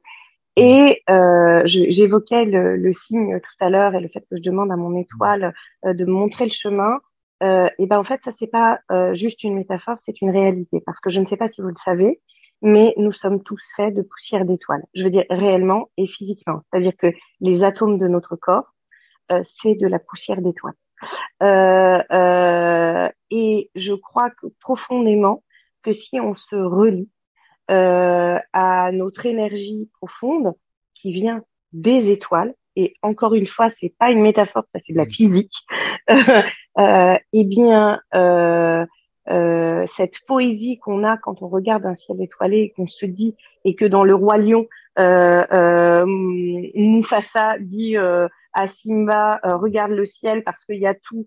Et 0.56 1.02
euh, 1.08 1.62
j'évoquais 1.64 2.44
le, 2.44 2.76
le, 2.76 2.92
signe 2.92 3.40
tout 3.40 3.64
à 3.64 3.70
l'heure 3.70 3.94
et 3.94 4.00
le 4.00 4.08
fait 4.08 4.20
que 4.20 4.36
je 4.36 4.42
demande 4.42 4.70
à 4.70 4.76
mon 4.76 4.94
étoile 4.98 5.54
euh, 5.86 5.94
de 5.94 6.04
montrer 6.04 6.44
le 6.44 6.50
chemin 6.50 6.98
euh, 7.42 7.68
et 7.78 7.86
ben 7.86 7.98
en 7.98 8.04
fait 8.04 8.22
ça 8.22 8.32
c'est 8.32 8.46
pas 8.46 8.80
euh, 8.90 9.14
juste 9.14 9.42
une 9.44 9.54
métaphore, 9.54 9.98
c'est 9.98 10.20
une 10.20 10.30
réalité 10.30 10.80
parce 10.84 11.00
que 11.00 11.10
je 11.10 11.20
ne 11.20 11.26
sais 11.26 11.36
pas 11.36 11.48
si 11.48 11.60
vous 11.60 11.68
le 11.68 11.74
savez, 11.84 12.20
mais 12.62 12.94
nous 12.96 13.12
sommes 13.12 13.42
tous 13.42 13.62
faits 13.76 13.94
de 13.94 14.02
poussière 14.02 14.44
d'étoiles. 14.44 14.84
Je 14.94 15.04
veux 15.04 15.10
dire 15.10 15.24
réellement 15.30 15.90
et 15.96 16.06
physiquement, 16.06 16.62
c'est-à-dire 16.70 16.96
que 16.96 17.08
les 17.40 17.64
atomes 17.64 17.98
de 17.98 18.08
notre 18.08 18.36
corps 18.36 18.72
euh, 19.32 19.42
c'est 19.44 19.74
de 19.74 19.86
la 19.86 19.98
poussière 19.98 20.42
d'étoiles. 20.42 20.74
Euh, 21.42 22.02
euh, 22.12 23.08
et 23.30 23.70
je 23.74 23.94
crois 23.94 24.30
profondément 24.60 25.42
que 25.82 25.92
si 25.92 26.20
on 26.20 26.34
se 26.34 26.56
relie 26.56 27.08
à 27.68 28.90
notre 28.92 29.24
énergie 29.24 29.88
profonde 29.94 30.52
qui 30.94 31.10
vient 31.10 31.42
des 31.72 32.10
étoiles, 32.10 32.54
et 32.76 32.94
encore 33.02 33.34
une 33.34 33.46
fois, 33.46 33.68
c'est 33.70 33.92
pas 33.98 34.10
une 34.10 34.22
métaphore, 34.22 34.64
ça 34.68 34.78
c'est 34.84 34.92
de 34.92 34.98
la 34.98 35.06
physique, 35.06 35.54
euh, 36.10 37.16
eh 37.32 37.44
bien, 37.44 38.00
euh, 38.14 38.84
euh, 39.30 39.84
cette 39.86 40.18
poésie 40.26 40.78
qu'on 40.78 41.04
a 41.04 41.16
quand 41.16 41.42
on 41.42 41.48
regarde 41.48 41.86
un 41.86 41.94
ciel 41.94 42.20
étoilé 42.20 42.58
et 42.58 42.70
qu'on 42.70 42.88
se 42.88 43.06
dit, 43.06 43.36
et 43.64 43.74
que 43.74 43.84
dans 43.84 44.04
le 44.04 44.14
roi 44.14 44.38
lion, 44.38 44.66
euh, 44.98 45.44
euh, 45.52 46.04
Mufasa 46.06 47.58
dit 47.60 47.96
euh, 47.96 48.28
à 48.52 48.68
Simba, 48.68 49.40
regarde 49.44 49.92
le 49.92 50.06
ciel 50.06 50.42
parce 50.44 50.64
qu'il 50.64 50.80
y 50.80 50.86
a 50.86 50.94
tout 50.94 51.26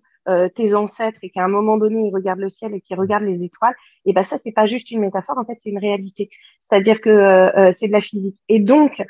tes 0.56 0.74
ancêtres 0.74 1.20
et 1.22 1.30
qu'à 1.30 1.44
un 1.44 1.48
moment 1.48 1.78
donné, 1.78 2.08
ils 2.08 2.12
regardent 2.12 2.40
le 2.40 2.50
ciel 2.50 2.74
et 2.74 2.82
qu'ils 2.82 2.98
regardent 2.98 3.26
les 3.26 3.44
étoiles, 3.44 3.76
et 4.06 4.14
ben 4.14 4.24
ça, 4.24 4.40
c'est 4.44 4.52
pas 4.52 4.66
juste 4.66 4.90
une 4.90 5.00
métaphore, 5.00 5.38
en 5.38 5.46
fait, 5.46 5.54
c'est 5.60 5.70
une 5.70 5.78
réalité. 5.78 6.32
C'est-à-dire 6.60 7.00
que 7.00 7.70
c'est 7.74 7.86
de 7.86 7.92
la 7.92 8.02
physique. 8.02 8.36
Et 8.50 8.60
donc, 8.60 9.04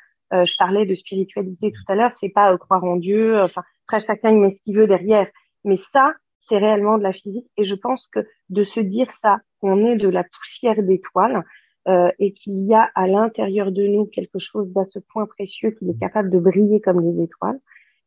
je 0.43 0.57
parlais 0.57 0.85
de 0.85 0.95
spiritualité 0.95 1.71
tout 1.71 1.91
à 1.91 1.95
l'heure, 1.95 2.11
c'est 2.11 2.29
pas 2.29 2.57
croire 2.57 2.83
en 2.83 2.97
Dieu, 2.97 3.39
enfin, 3.41 3.63
après 3.87 4.05
chacun 4.05 4.31
il 4.31 4.39
met 4.39 4.49
ce 4.49 4.61
qu'il 4.63 4.75
veut 4.75 4.87
derrière, 4.87 5.27
mais 5.63 5.77
ça, 5.93 6.13
c'est 6.39 6.57
réellement 6.57 6.97
de 6.97 7.03
la 7.03 7.13
physique. 7.13 7.47
Et 7.57 7.63
je 7.63 7.75
pense 7.75 8.07
que 8.07 8.19
de 8.49 8.63
se 8.63 8.79
dire 8.79 9.09
ça, 9.11 9.39
qu'on 9.59 9.85
est 9.85 9.95
de 9.95 10.09
la 10.09 10.23
poussière 10.23 10.81
d'étoiles 10.81 11.43
euh, 11.87 12.11
et 12.19 12.33
qu'il 12.33 12.65
y 12.65 12.73
a 12.73 12.89
à 12.95 13.07
l'intérieur 13.07 13.71
de 13.71 13.85
nous 13.87 14.05
quelque 14.05 14.39
chose 14.39 14.71
d'à 14.71 14.85
ce 14.85 14.99
point 14.99 15.25
précieux 15.25 15.71
qu'il 15.71 15.89
est 15.89 15.99
capable 15.99 16.29
de 16.29 16.39
briller 16.39 16.81
comme 16.81 17.01
les 17.01 17.21
étoiles, 17.21 17.59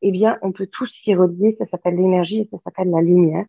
eh 0.03 0.13
bien, 0.13 0.39
on 0.43 0.53
peut 0.53 0.69
tous 0.71 0.87
s'y 0.87 1.15
relier. 1.15 1.57
Ça 1.59 1.67
s'appelle 1.67 1.97
l'énergie 1.97 2.41
et 2.41 2.47
ça 2.47 2.59
s'appelle 2.59 2.91
la 2.91 3.01
lumière. 3.01 3.45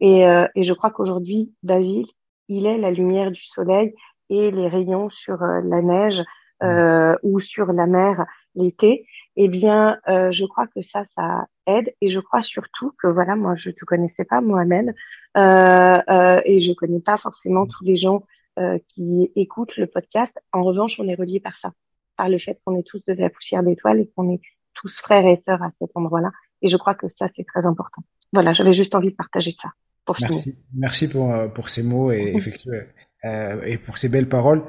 Et, 0.00 0.26
euh, 0.26 0.46
et 0.54 0.62
je 0.62 0.74
crois 0.74 0.90
qu'aujourd'hui, 0.90 1.54
David, 1.62 2.06
il 2.48 2.66
est 2.66 2.78
la 2.78 2.90
lumière 2.90 3.30
du 3.30 3.42
soleil 3.42 3.94
et 4.28 4.50
les 4.50 4.68
rayons 4.68 5.08
sur 5.08 5.42
euh, 5.42 5.62
la 5.64 5.80
neige 5.80 6.22
euh, 6.62 7.16
ou 7.22 7.40
sur 7.40 7.72
la 7.72 7.86
mer 7.86 8.26
l'été 8.54 9.06
eh 9.36 9.48
bien, 9.48 9.98
euh, 10.08 10.32
je 10.32 10.44
crois 10.46 10.66
que 10.66 10.82
ça, 10.82 11.04
ça 11.14 11.46
aide. 11.66 11.94
Et 12.00 12.08
je 12.08 12.20
crois 12.20 12.42
surtout 12.42 12.92
que, 13.00 13.06
voilà, 13.06 13.36
moi, 13.36 13.54
je 13.54 13.70
te 13.70 13.84
connaissais 13.84 14.24
pas, 14.24 14.40
Mohamed, 14.40 14.94
euh, 15.36 15.98
euh, 16.08 16.40
et 16.44 16.60
je 16.60 16.72
connais 16.72 17.00
pas 17.00 17.18
forcément 17.18 17.66
tous 17.66 17.84
les 17.84 17.96
gens 17.96 18.24
euh, 18.58 18.78
qui 18.88 19.30
écoutent 19.36 19.76
le 19.76 19.86
podcast. 19.86 20.38
En 20.52 20.62
revanche, 20.62 20.98
on 20.98 21.06
est 21.06 21.14
reliés 21.14 21.40
par 21.40 21.56
ça, 21.56 21.72
par 22.16 22.28
le 22.28 22.38
fait 22.38 22.58
qu'on 22.64 22.78
est 22.78 22.86
tous 22.86 23.04
de 23.04 23.12
la 23.12 23.28
poussière 23.28 23.62
d'étoiles 23.62 24.00
et 24.00 24.10
qu'on 24.16 24.32
est 24.32 24.40
tous 24.72 24.96
frères 24.96 25.26
et 25.26 25.40
sœurs 25.44 25.62
à 25.62 25.70
cet 25.80 25.90
endroit-là. 25.94 26.30
Et 26.62 26.68
je 26.68 26.76
crois 26.78 26.94
que 26.94 27.08
ça, 27.08 27.28
c'est 27.28 27.44
très 27.44 27.66
important. 27.66 28.02
Voilà, 28.32 28.54
j'avais 28.54 28.72
juste 28.72 28.94
envie 28.94 29.10
de 29.10 29.16
partager 29.16 29.50
ça 29.50 29.70
pour 30.06 30.16
Merci. 30.20 30.42
finir. 30.42 30.56
Merci 30.74 31.08
pour, 31.10 31.34
pour 31.54 31.68
ces 31.68 31.82
mots 31.82 32.10
et, 32.10 32.32
effectivement, 32.34 32.78
et 33.22 33.76
pour 33.78 33.98
ces 33.98 34.08
belles 34.08 34.28
paroles. 34.28 34.62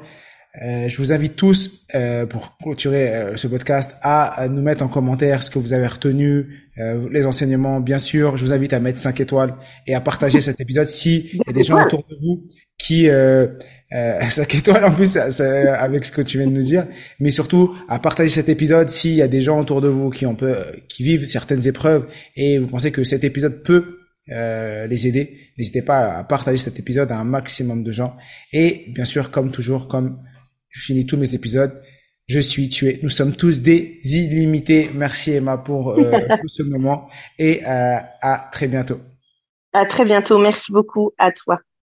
Euh, 0.64 0.88
je 0.88 0.96
vous 0.96 1.12
invite 1.12 1.36
tous, 1.36 1.86
euh, 1.94 2.26
pour 2.26 2.56
clôturer 2.58 3.14
euh, 3.14 3.36
ce 3.36 3.46
podcast, 3.46 3.96
à, 4.02 4.48
nous 4.48 4.62
mettre 4.62 4.82
en 4.82 4.88
commentaire 4.88 5.42
ce 5.42 5.50
que 5.50 5.58
vous 5.58 5.72
avez 5.72 5.86
retenu, 5.86 6.64
les 7.10 7.24
enseignements, 7.24 7.80
bien 7.80 7.98
sûr. 7.98 8.36
Je 8.36 8.44
vous 8.44 8.52
invite 8.52 8.72
à 8.72 8.78
mettre 8.78 9.00
5 9.00 9.20
étoiles 9.20 9.56
et 9.88 9.96
à 9.96 10.00
partager 10.00 10.40
cet 10.40 10.60
épisode 10.60 10.86
si 10.86 11.30
il 11.32 11.42
y 11.44 11.50
a 11.50 11.52
des 11.52 11.64
gens 11.64 11.84
autour 11.84 12.04
de 12.08 12.16
vous 12.22 12.44
qui... 12.78 13.08
Euh, 13.08 13.48
5 14.30 14.54
étoiles 14.54 14.84
en 14.84 14.92
plus 14.92 15.16
avec 15.16 16.04
ce 16.04 16.12
que 16.12 16.20
tu 16.20 16.36
viens 16.36 16.46
de 16.46 16.52
nous 16.52 16.62
dire, 16.62 16.86
mais 17.20 17.30
surtout 17.30 17.74
à 17.88 17.98
partager 17.98 18.28
cet 18.28 18.50
épisode 18.50 18.90
s'il 18.90 19.14
y 19.14 19.22
a 19.22 19.28
des 19.28 19.40
gens 19.40 19.58
autour 19.58 19.80
de 19.80 19.88
vous 19.88 20.10
qui 20.10 20.26
ont 20.26 20.34
peu, 20.34 20.56
qui 20.90 21.02
vivent 21.02 21.24
certaines 21.24 21.66
épreuves 21.66 22.06
et 22.36 22.58
vous 22.58 22.66
pensez 22.66 22.92
que 22.92 23.02
cet 23.02 23.24
épisode 23.24 23.62
peut 23.62 24.00
les 24.26 25.06
aider, 25.06 25.38
n'hésitez 25.56 25.80
pas 25.80 26.18
à 26.18 26.22
partager 26.22 26.58
cet 26.58 26.78
épisode 26.78 27.10
à 27.10 27.18
un 27.18 27.24
maximum 27.24 27.82
de 27.82 27.90
gens. 27.90 28.14
Et 28.52 28.84
bien 28.94 29.06
sûr, 29.06 29.30
comme 29.30 29.50
toujours, 29.50 29.88
comme 29.88 30.18
je 30.78 30.84
finis 30.84 31.06
tous 31.06 31.16
mes 31.16 31.34
épisodes. 31.34 31.82
Je 32.28 32.40
suis 32.40 32.68
tué. 32.68 33.00
Nous 33.02 33.10
sommes 33.10 33.34
tous 33.34 33.62
des 33.62 34.00
illimités. 34.04 34.90
Merci 34.94 35.32
Emma 35.32 35.56
pour, 35.58 35.98
euh, 35.98 36.20
ce 36.46 36.62
moment 36.62 37.08
et 37.38 37.64
euh, 37.64 37.98
à 38.20 38.50
très 38.52 38.68
bientôt. 38.68 38.98
À 39.72 39.86
très 39.86 40.04
bientôt. 40.04 40.38
Merci 40.38 40.72
beaucoup 40.72 41.12
à 41.18 41.32
toi. 41.32 41.60